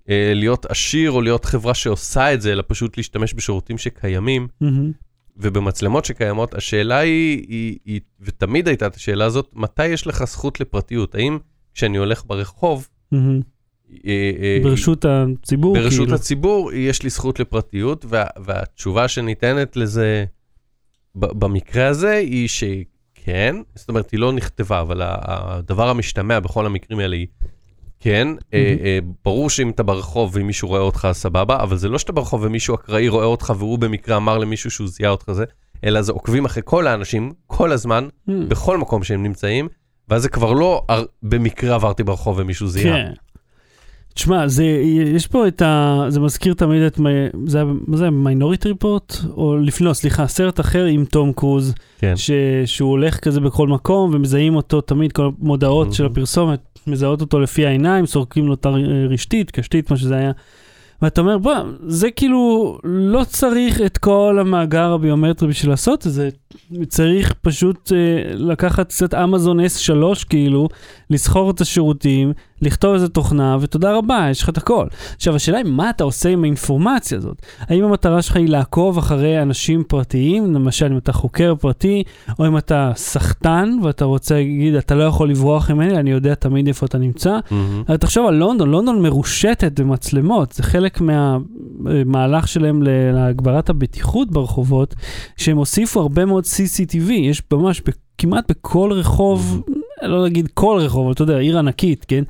[0.09, 4.91] אה, להיות עשיר או להיות חברה שעושה את זה, אלא פשוט להשתמש בשירותים שקיימים מהמם.
[5.37, 10.59] ובמצלמות שקיימות, השאלה היא, היא, היא, ותמיד הייתה את השאלה הזאת, מתי יש לך זכות
[10.59, 11.15] לפרטיות?
[11.15, 11.37] האם
[11.73, 12.87] כשאני הולך ברחוב.
[13.13, 16.15] אה, אה, ברשות הציבור, ברשות כאילו.
[16.15, 20.25] הציבור יש לי זכות לפרטיות, וה, והתשובה שניתנת לזה
[21.15, 27.15] במקרה הזה היא שכן, זאת אומרת, היא לא נכתבה, אבל הדבר המשתמע בכל המקרים האלה
[27.15, 27.27] היא
[27.99, 28.27] כן.
[28.53, 32.11] אה, אה, ברור שאם אתה ברחוב ואם מישהו רואה אותך, סבבה, אבל זה לא שאתה
[32.11, 35.45] ברחוב ומישהו אקראי רואה אותך והוא במקרה אמר למישהו שהוא זיהה אותך זה,
[35.83, 38.49] אלא זה עוקבים אחרי כל האנשים, כל הזמן, מהמם.
[38.49, 39.67] בכל מקום שהם נמצאים,
[40.11, 42.95] ואז זה כבר לא "אר- במקרה עברתי ברחוב ומישהו זיהה.
[42.95, 43.11] כן.
[44.13, 44.63] תשמע, זה,
[45.15, 46.05] יש פה את ה...
[46.09, 46.99] זה מזכיר תמיד את...
[47.45, 49.15] זה היה, מה זה, מיינוריטי ריפורט?
[49.37, 52.13] או לפני, לא, סליחה, סרט אחר עם תום קרוז, כן.
[52.15, 52.31] ש,
[52.65, 56.13] שהוא הולך כזה בכל מקום ומזהים אותו תמיד, כל המודעות של מהמם.
[56.13, 60.31] הפרסומת, מזהות אותו לפי העיניים, סורקים לו את הרשתית, קשתית, מה שזה היה.
[61.01, 61.53] ואתה אומר, בוא,
[61.87, 66.29] זה כאילו, לא צריך את כל המאגר הביומטרי בשביל לעשות את זה,
[66.87, 69.93] צריך פשוט אה, לקחת קצת אמזון S3,
[70.29, 70.67] כאילו,
[71.09, 74.87] לסחור את השירותים, לכתוב איזה תוכנה, ותודה רבה, יש לך את הכל.
[75.15, 77.41] עכשיו, השאלה היא, מה אתה עושה עם האינפורמציה הזאת?
[77.59, 82.03] האם המטרה שלך היא לעקוב אחרי אנשים פרטיים, למשל אם אתה חוקר פרטי,
[82.39, 86.67] או אם אתה סחטן, ואתה רוצה להגיד, אתה לא יכול לברוח ממני, אני יודע תמיד
[86.67, 87.37] איפה אתה נמצא.
[87.51, 87.83] מהמם.
[87.87, 94.95] אבל תחשוב על לונדון, לונדון מרושתת במצלמות, זה חלק מהמהלך שלהם ל- להגברת הבטיחות ברחובות,
[95.37, 97.81] שהם הוסיפו הרבה מאוד CCTV, יש ממש
[98.17, 99.61] כמעט בכל רחוב,
[100.01, 102.23] לא נגיד כל רחוב, אבל אתה יודע, עיר ענקית, כן?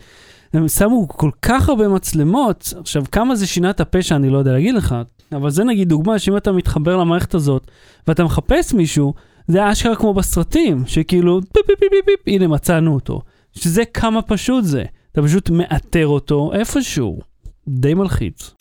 [0.53, 4.51] הם שמו כל כך הרבה מצלמות, עכשיו כמה זה שינה את הפשע אני לא יודע
[4.51, 4.95] להגיד לך,
[5.31, 7.71] אבל זה נגיד דוגמה שאם אתה מתחבר למערכת הזאת
[8.07, 9.13] ואתה מחפש מישהו,
[9.47, 13.21] זה אשכרה כמו בסרטים, שכאילו פיפ פיפ פיפ פיפ, הנה מצאנו אותו.
[13.53, 17.19] שזה כמה פשוט זה, אתה פשוט מאתר אותו איפשהו.
[17.67, 18.53] די מלחיץ.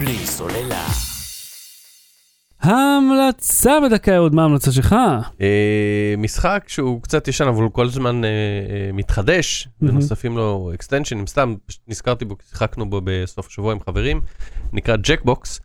[0.00, 1.09] בלי סוללה.
[2.60, 4.96] ההמלצה בדקה עוד, מה ההמלצה שלך?
[5.40, 9.68] אה, משחק שהוא קצת ישן, אבל הוא כל הזמן אה, אה, מתחדש.
[9.82, 11.54] ונוספים לו אקסטנשנים, סתם
[11.88, 14.20] נזכרתי בו, שיחקנו בו בסוף השבוע עם חברים,
[14.72, 15.60] נקרא ג'קבוקס.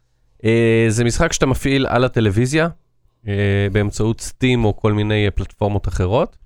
[0.87, 2.67] זה משחק שאתה מפעיל על הטלוויזיה,
[3.71, 6.37] באמצעות Steam או כל מיני פלטפורמות אחרות.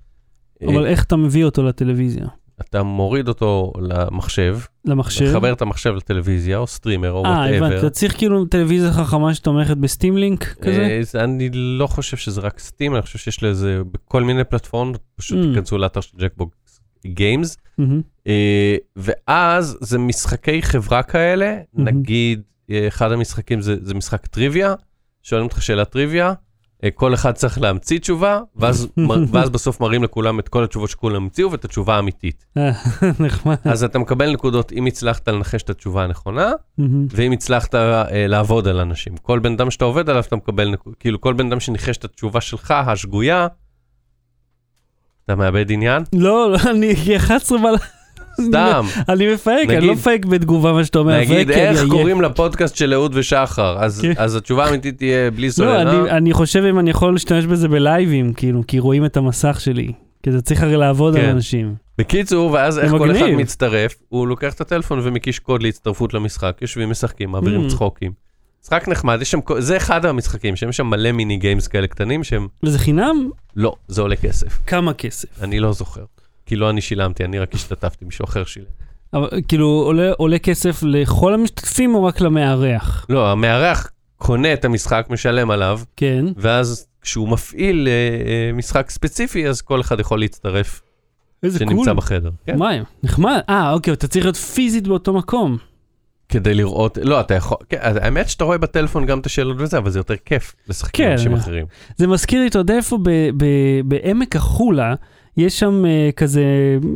[0.66, 2.26] אבל איך אתה מביא אותו לטלוויזיה?
[2.60, 5.30] אתה מוריד אותו למחשב, למחשב?
[5.30, 7.78] מחבר את המחשב לטלוויזיה, או streamer, או אה, הבנתי, whatever.
[7.78, 11.00] אתה צריך כאילו טלוויזיה חכמה שתומכת ב Steam Link כזה?
[11.16, 15.38] אה, אני לא חושב שזה רק Steam, אני חושב שיש לזה בכל מיני פלטפורמות, פשוט
[15.38, 15.48] Mm.
[15.48, 17.56] תיכנסו לאתר של ג'קבוקס גיימס.
[17.78, 18.00] מהמם.
[18.26, 24.74] אה, ואז זה משחקי חברה כאלה, נגיד אה, אחד המשחקים זה, זה משחק טריוויה,
[25.22, 26.32] שואלים אותך שאלת טריוויה,
[26.94, 28.88] כל אחד צריך להמציא תשובה, ואז,
[29.32, 32.46] ואז בסוף מראים לכולם את כל התשובות שכולם המציאו ואת התשובה האמיתית.
[32.56, 32.70] אה,
[33.24, 33.56] נחמד.
[33.64, 36.52] אז אתה מקבל נקודות אם הצלחת לנחש את התשובה הנכונה.
[37.10, 39.16] ואם הצלחת אה, לעבוד על אנשים.
[39.16, 42.04] כל בן אדם שאתה עובד עליו אתה מקבל, נקוד, כאילו כל בן אדם שניחש את
[42.04, 43.46] התשובה שלך, השגויה,
[45.24, 46.02] אתה מאבד עניין?
[46.12, 47.99] לא, לא, אני 11 בלילה.
[48.40, 48.84] סתם.
[49.08, 51.20] אני מפייק, אני לא מפייק בתגובה מה שאתה אומר.
[51.20, 51.80] נגיד, איך.
[51.90, 53.76] קוראים לפודקאסט של אהוד ושחר?
[53.78, 54.12] אז, כן.
[54.16, 55.82] אז התשובה האמיתית תהיה בלי לא, סוללה.
[55.82, 59.92] אני, אני חושב אם אני יכול להשתמש בזה בלייבים, כאילו, כי רואים את המסך שלי.
[60.22, 61.28] כי זה צריך הרי לעבוד על כן.
[61.28, 61.74] אנשים.
[61.98, 63.10] בקיצור, ואז איך כל.
[63.10, 67.70] אחד מצטרף, הוא לוקח את הטלפון ומקיש קוד להצטרפות למשחק, יושבים, משחקים, מעבירים Mm.
[67.70, 68.12] צחוקים.
[68.64, 72.48] משחק נחמד, יש שם, זה אחד המשחקים, שיש שם מלא מיני גיימס כאלה קטנים שהם,
[72.62, 73.30] וזה חינם?
[73.56, 74.58] לא, זה עולה כסף.
[74.66, 75.42] כמה כסף?
[75.42, 76.04] אני לא זוכר.
[76.50, 78.66] כי לא אני שילמתי, אני רק השתתפתי, מישהו אחר שילם.
[79.12, 83.06] אבל כאילו, עולה, עולה כסף לכל המשתתפים או רק למארח?
[83.08, 86.24] לא, המארח קונה את המשחק, משלם עליו, כן.
[86.36, 90.82] ואז כשהוא מפעיל אה, אה, משחק ספציפי, אז כל אחד יכול להצטרף,
[91.42, 91.68] איזה קול.
[91.68, 92.30] שנמצא בחדר.
[92.46, 92.58] כן.
[92.58, 92.70] מה,
[93.02, 93.40] נחמד.
[93.48, 95.56] אה, אוקיי, אתה צריך להיות פיזית באותו מקום.
[96.28, 99.90] כדי לראות, לא, אתה יכול, כן, האמת שאתה רואה בטלפון גם את השאלות וזה, אבל
[99.90, 101.12] זה יותר כיף לשחק עם כן.
[101.12, 101.66] אנשים אחרים.
[101.96, 102.98] זה מזכיר לי, אתה יודע איפה
[103.84, 104.94] בעמק החולה,
[105.36, 106.42] יש שם uh, כזה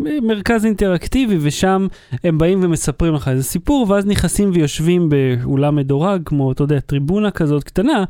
[0.06, 1.86] אה, מרכז אינטראקטיבי, ושם
[2.24, 7.30] הם באים ומספרים לך איזה סיפור, ואז נכנסים ויושבים באולם מדורג, כמו, אתה יודע, טריבונה
[7.30, 8.04] כזאת קטנה,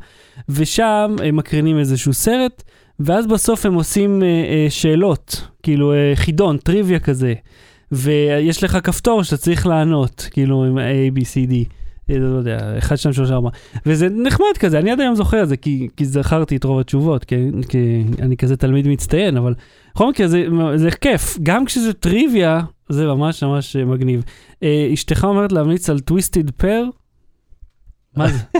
[0.49, 2.63] ושם הם מקרינים איזשהו סרט,
[2.99, 7.33] ואז בסוף הם עושים uh, uh, שאלות, כאילו uh, חידון, טריוויה כזה,
[7.91, 11.74] ויש לך כפתור שאתה צריך לענות, כאילו עם A, B, C, D.
[12.09, 13.49] אה, לא יודע, 1, 2, 3, 4.
[13.85, 17.23] וזה נחמד כזה, אני עד היום זוכר את זה, כי, כי זכרתי את רוב התשובות,
[17.23, 17.35] כי,
[17.69, 19.53] כי אני כזה תלמיד מצטיין, אבל
[19.95, 20.45] בכל מקרה זה,
[20.75, 24.23] זה כיף, גם כשזה טריוויה, זה ממש ממש אה, מגניב.
[24.63, 26.83] אה, אשתך אומרת להמליץ על טוויסטד פר?
[28.15, 28.39] מה זה?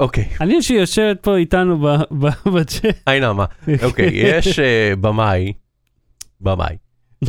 [0.00, 1.88] אוקיי, אני שיושבת פה איתנו
[2.54, 2.96] בצ'אט.
[3.06, 3.44] היי נעמה.
[3.82, 5.52] אוקיי, יש אה, במאי,
[6.40, 6.76] במאי.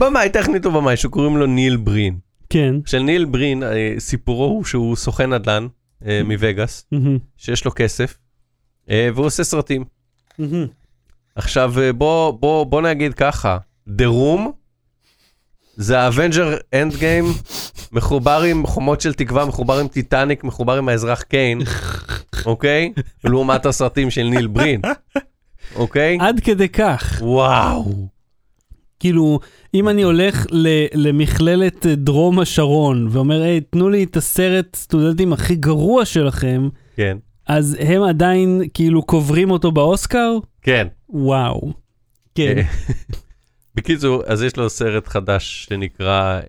[0.00, 2.18] במאי, טכנית הוא במאי, שקוראים לו ניל ברין.
[2.50, 2.74] כן.
[2.86, 5.66] של ניל ברין, אה, סיפורו הוא שהוא סוכן נדל"ן
[6.06, 8.18] אה, מווגאס, מהמם, שיש לו כסף,
[8.90, 9.84] אה, והוא עושה סרטים.
[10.38, 10.66] מהמם.
[11.34, 14.40] עכשיו בוא, בוא, בוא נגיד ככה, The Room
[15.76, 17.24] זה ה Avengers Endgame
[17.92, 21.60] מחובר עם חומות של תקווה, מחובר עם טיטניק, מחובר עם האזרח קיין,
[22.46, 22.92] אוקיי?
[23.24, 24.80] לעומת הסרטים של ניל ברין,
[25.76, 26.18] אוקיי?
[26.20, 27.18] עד כדי כך.
[27.20, 28.13] וואו.
[29.04, 29.40] כאילו,
[29.74, 35.32] אם אני הולך ל- למכללת אה, דרום השרון ואומר, היי, תנו לי את הסרט סטודנטים
[35.32, 40.32] הכי גרוע שלכם, כן, אז הם עדיין כאילו קוברים אותו באוסקר?
[40.62, 40.86] כן.
[41.08, 41.72] וואו.
[42.34, 42.54] כן.
[42.58, 42.62] אה,
[43.74, 46.40] בקיצור, אז יש לו סרט חדש שנקרא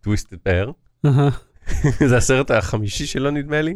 [0.00, 0.70] טוויסטד פאר.
[1.06, 1.28] אהה.
[2.08, 3.74] זה הסרט החמישי שלו נדמה לי.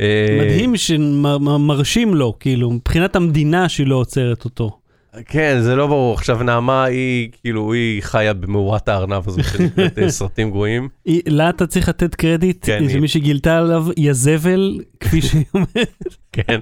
[0.00, 4.78] אה, מדהים שמרשים לו, כאילו, מבחינת המדינה שהיא לא עוצרת אותו.
[5.26, 6.14] כן, זה לא ברור.
[6.14, 10.88] עכשיו, נעמה היא, כאילו, היא חיה במאורת הארנב הזו שנקראת אה, סרטים גרועים.
[11.26, 16.16] לה אתה צריך לתת קרדיט, כן, שמי שגילתה עליו יזבל, כפי שהיא אומרת.
[16.32, 16.60] כן.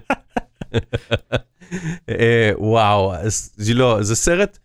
[2.08, 3.12] אה, וואו,
[3.74, 4.58] לא, זה סרט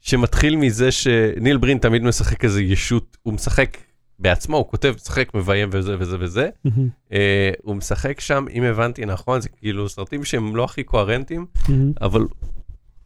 [0.00, 3.76] שמתחיל מזה שניל ברין תמיד משחק איזה ישות, הוא משחק
[4.18, 6.48] בעצמו, הוא כותב, משחק, מביים וזה וזה וזה.
[7.12, 11.46] אה, הוא משחק שם, אם הבנתי נכון, זה כאילו סרטים שהם לא הכי קוהרנטיים,
[12.00, 12.20] אבל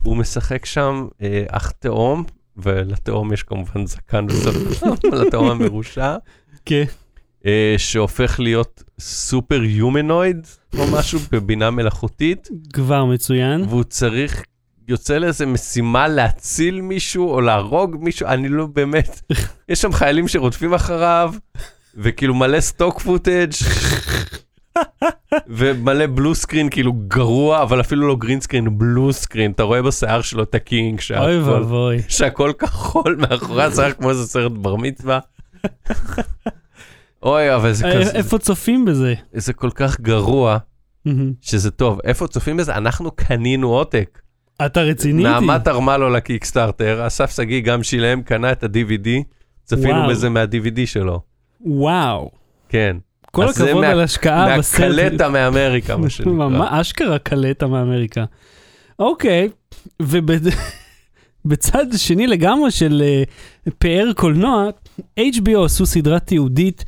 [0.03, 2.25] הוא משחק שם אה, אח תאום,
[2.57, 6.17] ולתאום יש כמובן זקן בסוף, לתאום המרושע,
[6.65, 6.85] כן.
[7.47, 10.47] אה, שהופך להיות super humanoid
[10.79, 13.65] או משהו בבינה מלאכותית, כבר מצוין.
[13.69, 14.43] והוא צריך,
[14.89, 19.21] יוצא לאיזה משימה להציל מישהו או להרוג מישהו, אני לא באמת,
[19.69, 21.35] יש שם חיילים שרודפים אחריו,
[21.95, 23.53] וכאילו מלא stock footage.
[25.51, 30.21] ומלא blue screen כאילו גרוע אבל אפילו לא green screen blue screen אתה רואה בשיער
[30.21, 32.03] שלו את ה keying אוי שהכל, ואבוי.
[32.09, 35.19] שהכל כחול מאחורי השיער כמו איזה סרט בר מצווה.
[37.23, 39.15] אוי אבל זה אה, כזה איפה צופים בזה?
[39.33, 40.59] זה כל כך גרוע
[41.41, 44.21] שזה טוב איפה צופים בזה אנחנו קנינו עותק.
[44.67, 45.33] אתה רציני איתי?
[45.33, 49.09] נעמה תרמה לו לקיקסטארטר אסף שגיא גם שילם קנה את ה-DVD
[49.65, 50.09] צפינו.
[50.09, 51.21] בזה מה-DVD שלו
[51.61, 52.31] וואו.
[52.69, 52.97] כן.
[53.31, 54.81] כל הכבוד מה- על השקעה בסרט.
[54.81, 56.33] מהקלטה מאמריקה מה שנקרא.
[56.33, 58.24] ממש אשכרה קלטה מאמריקה.
[58.99, 59.49] אוקיי,
[60.03, 63.22] ובצד שני לגמרי של אה,
[63.78, 64.64] פאר קולנוע,
[65.18, 66.85] HBO עשו סדרה תיעודית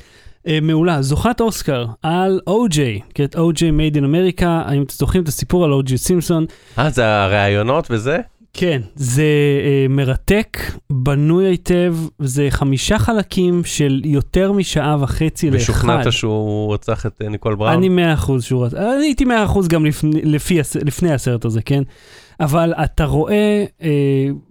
[0.46, 5.28] אה, מעולה, זוכת אוסקר על אוג'יי, קראת אוג'יי מייד אין אמריקה, האם אתם זוכרים את
[5.28, 6.46] הסיפור על אוג'יי סימפסון?
[6.78, 8.18] אה, זה הראיונות וזה?
[8.54, 9.22] כן, זה
[9.64, 10.58] אה, מרתק,
[10.92, 15.62] בנוי היטב, זה חמישה חלקים של יותר משעה וחצי לאחד.
[15.62, 17.72] ושוכנעת שהוא רצח את אה, ניקול בראון?
[17.72, 21.62] אני מאה אחוז שהוא רצה, אני הייתי מאה אחוז גם לפני, לפי, לפני הסרט הזה,
[21.62, 21.82] כן?
[22.40, 23.88] אבל אתה רואה אה,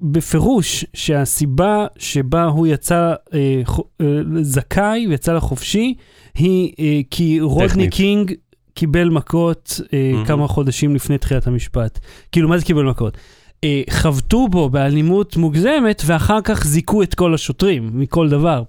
[0.02, 4.06] בפירוש שהסיבה שבה הוא יצא אה, חו- אה,
[4.42, 5.94] זכאי ויצא לחופשי,
[6.36, 7.94] היא אה, כי רודני טכנית.
[7.94, 8.34] קינג
[8.74, 10.26] קיבל מכות אה, מהמם.
[10.26, 12.00] כמה חודשים לפני תחילת המשפט.
[12.32, 13.18] כאילו, מה זה קיבל מכות?
[13.64, 18.64] אה, חבטו בו באלימות מוגזמת, ואחר כך זיכו את כל השוטרים מכל דבר.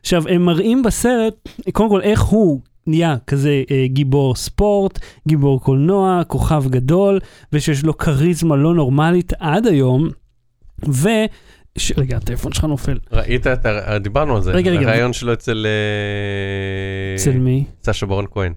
[0.00, 1.34] עכשיו, הם מראים בסרט,
[1.72, 7.20] קודם כל, איך הוא נהיה כזה אה, גיבור ספורט, גיבור קולנוע, כוכב גדול,
[7.52, 10.08] ושיש לו כריזמה לא נורמלית עד היום,
[10.88, 11.08] ו...
[11.78, 11.92] ש...
[11.96, 12.98] רגע, הטלפון שלך נופל.
[13.12, 13.98] ראית את ה...
[13.98, 14.52] דיברנו על זה.
[14.52, 14.80] רגע, רגע.
[14.80, 15.66] הרעיון שלו אצל...
[15.66, 17.64] אה, אצל מי?
[17.84, 18.52] סשה ברון כהן.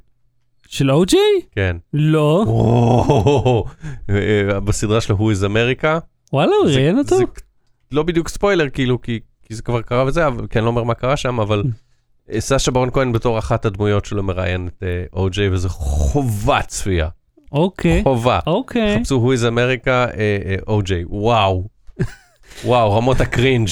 [0.67, 1.41] של אוג'יי?
[1.51, 1.77] כן.
[1.93, 2.43] לא.
[2.47, 3.65] וואו,
[4.09, 5.87] אה, בסדרה שלו Who is America,
[6.33, 7.15] וואלה, הוא ראיין אותו?
[7.91, 11.17] לא בדיוק ספוילר, כאילו, כי, זה כבר קרה וזה, כי אני לא אומר מה קרה
[11.17, 11.63] שם, אבל
[12.31, 17.09] אה, סשה ברון כהן בתור אחת הדמויות שלו מראיין את אה, או.ג'יי, וזה חובת צפייה.
[17.51, 18.39] אוקיי, חובה.
[18.47, 18.99] אוקיי.
[18.99, 21.67] חפשו America, אה, אה, או.ג'יי, וואו.
[22.65, 23.69] וואו, רמות הקרינג'.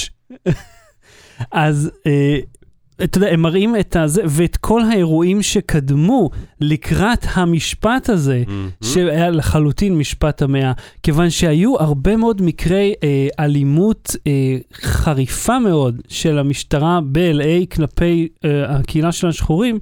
[1.52, 2.38] אז אה,
[3.04, 6.30] אתה יודע, הם מראים את הזה, ואת כל האירועים שקדמו
[6.62, 8.44] לקראת המשפט הזה,
[8.84, 10.72] שהיה לחלוטין משפט המאה,
[11.04, 18.76] כיוון שהיו הרבה מאוד מקרי אה, אלימות אה, חריפה מאוד של המשטרה ב-LA כלפי אה,
[18.76, 19.80] הקהילה של השחורים.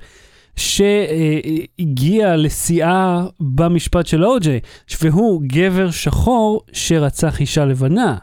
[0.55, 4.59] שהגיע לשיאה במשפט של אוג'יי,
[5.01, 8.17] והוא גבר שחור שרצח אישה לבנה.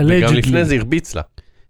[0.00, 0.36] וגם Allegedly.
[0.36, 1.22] לפני זה הרביץ לה.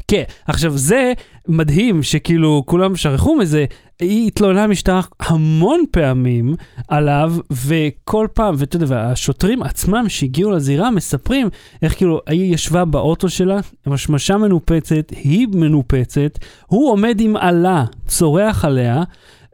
[0.08, 1.12] כן, עכשיו זה
[1.48, 3.64] מדהים שכאילו כולם שכחו מזה,
[4.00, 6.54] היא התלוננה במשטרה המון פעמים
[6.88, 11.48] עליו, וכל פעם, ואתה יודע, והשוטרים עצמם שהגיעו לזירה מספרים
[11.82, 17.84] איך כאילו היא ישבה באוטו שלה, עם השמשה מנופצת, היא מנופצת, הוא עומד עם עלה,
[18.06, 19.02] צורח עליה,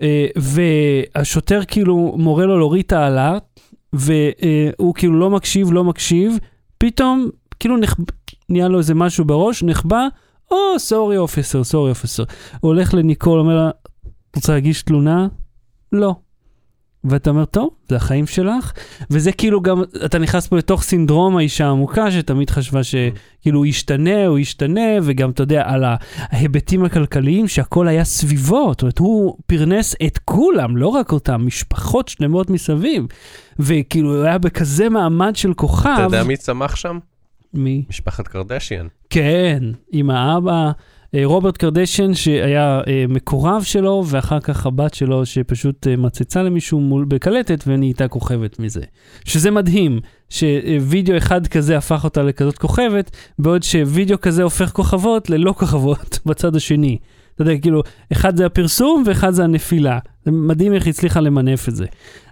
[0.02, 3.38] אה, והשוטר כאילו מורה לו להוריד את העלה,
[3.92, 6.38] והוא כאילו לא מקשיב, לא מקשיב,
[6.78, 7.28] פתאום
[7.60, 7.96] כאילו נח...
[8.48, 10.06] נהיה לו איזה משהו בראש, נחבא,
[10.50, 12.24] או, סורי אופסר, סורי אופסר.
[12.60, 13.70] הוא הולך לניקול, אומר לה,
[14.36, 15.28] רוצה להגיש תלונה?
[15.92, 16.14] לא.
[17.04, 18.72] ואתה אומר, טוב, זה החיים שלך,
[19.10, 24.26] וזה כאילו גם, אתה נכנס פה לתוך סינדרום האישה העמוקה, שתמיד חשבה שכאילו הוא ישתנה,
[24.26, 25.84] הוא ישתנה, וגם, אתה יודע, על
[26.18, 32.08] ההיבטים הכלכליים, שהכל היה סביבו, זאת אומרת, הוא פרנס את כולם, לא רק אותם, משפחות
[32.08, 33.06] שלמות מסביב,
[33.58, 35.90] וכאילו, הוא היה בכזה מעמד של כוכב.
[35.94, 36.98] אתה יודע מי צמח שם?
[37.54, 37.84] מי?
[37.88, 38.86] משפחת קרדשיאן.
[39.10, 40.70] כן, עם האבא,
[41.14, 46.80] אה, רוברט קרדשן, שהיה אה, מקורב שלו, ואחר כך הבת שלו, שפשוט אה, מצצה למישהו
[46.80, 48.82] מול בקלטת ונהייתה כוכבת מזה.
[49.24, 50.00] שזה מדהים,
[50.30, 56.56] שווידאו אחד כזה הפך אותה לכזאת כוכבת, בעוד שווידאו כזה הופך כוכבות ללא כוכבות בצד
[56.56, 56.98] השני.
[57.42, 57.82] אתה יודע, כאילו,
[58.12, 59.98] אחד זה הפרסום ואחד זה הנפילה.
[60.24, 61.86] זה מדהים איך היא הצליחה למנף את זה.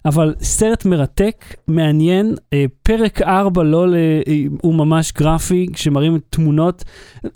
[0.04, 3.94] אבל סרט מרתק, מעניין, אה, פרק 4 לא, ל...
[3.94, 6.84] אה, הוא ממש גרפי, כשמראים תמונות,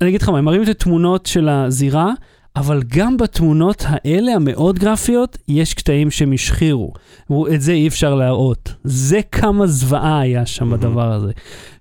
[0.00, 2.12] אני אגיד לך מה, הם מראים את התמונות של הזירה,
[2.56, 6.92] אבל גם בתמונות האלה, המאוד גרפיות, יש קטעים שהם השחירו.
[7.54, 8.74] את זה אי אפשר להראות.
[8.84, 10.80] זה כמה זוועה היה שם מהמם.
[10.80, 11.32] בדבר הזה.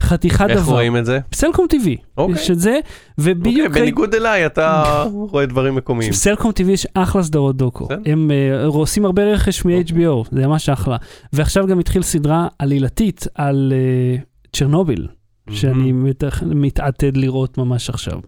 [0.04, 0.72] חתיכת איך דבר.
[0.72, 1.20] רואים את זה?
[1.34, 2.36] סלקום TV, אוקיי.
[2.36, 2.80] יש את זה,
[3.18, 3.68] ובדיוק...
[3.68, 6.14] אוקיי, בניגוד אליי, אתה רואה דברים מקומיים.
[6.14, 7.88] סלקום TV יש אחלה סדרות דוקו.
[8.06, 10.98] הם uh, עושים הרבה רכש מ-HBO, זה ממש אחלה.
[11.34, 13.74] ועכשיו גם התחיל סדרה עלילתית על
[14.20, 15.08] uh, צ'רנוביל,
[15.50, 18.20] שאני מת, מתעתד לראות ממש עכשיו.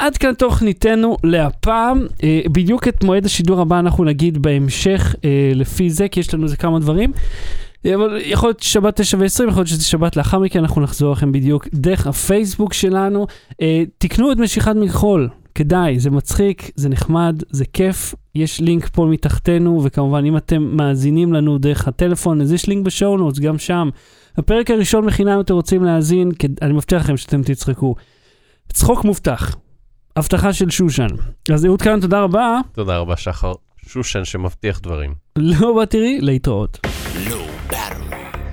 [0.00, 2.06] עד כאן תוכניתנו להפעם.
[2.22, 6.44] אה, בדיוק את מועד השידור הבא אנחנו נגיד בהמשך אה, לפי זה, כי יש לנו
[6.44, 7.12] איזה כמה דברים.
[7.86, 11.12] אה, אבל יכול להיות שבת 9 ו-20, יכול להיות שזה שבת לאחר מכן, אנחנו נחזור
[11.12, 13.26] לכם בדיוק דרך הפייסבוק שלנו.
[13.60, 18.14] אה, תקנו את משיכת מכחול, כדאי, זה מצחיק, זה נחמד, זה כיף.
[18.34, 23.16] יש לינק פה מתחתנו, וכמובן אם אתם מאזינים לנו דרך הטלפון, אז יש לינק בשואו
[23.16, 23.88] נוטס, גם שם.
[24.36, 26.30] הפרק הראשון בחינם אתם רוצים להאזין,
[26.62, 27.94] אני מבטיח לכם שאתם תצחקו.
[28.72, 29.56] צחוק מובטח.
[30.20, 31.06] הבטחה של שושן.
[31.54, 32.58] אז אהוד כאן, תודה רבה.
[32.72, 33.52] תודה רבה, שחר.
[33.88, 35.14] שושן שמבטיח דברים.
[35.36, 36.78] לא בתראי, להתראות.
[37.26, 38.48] Low Battery.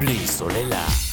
[0.00, 1.05] בלי סוללה.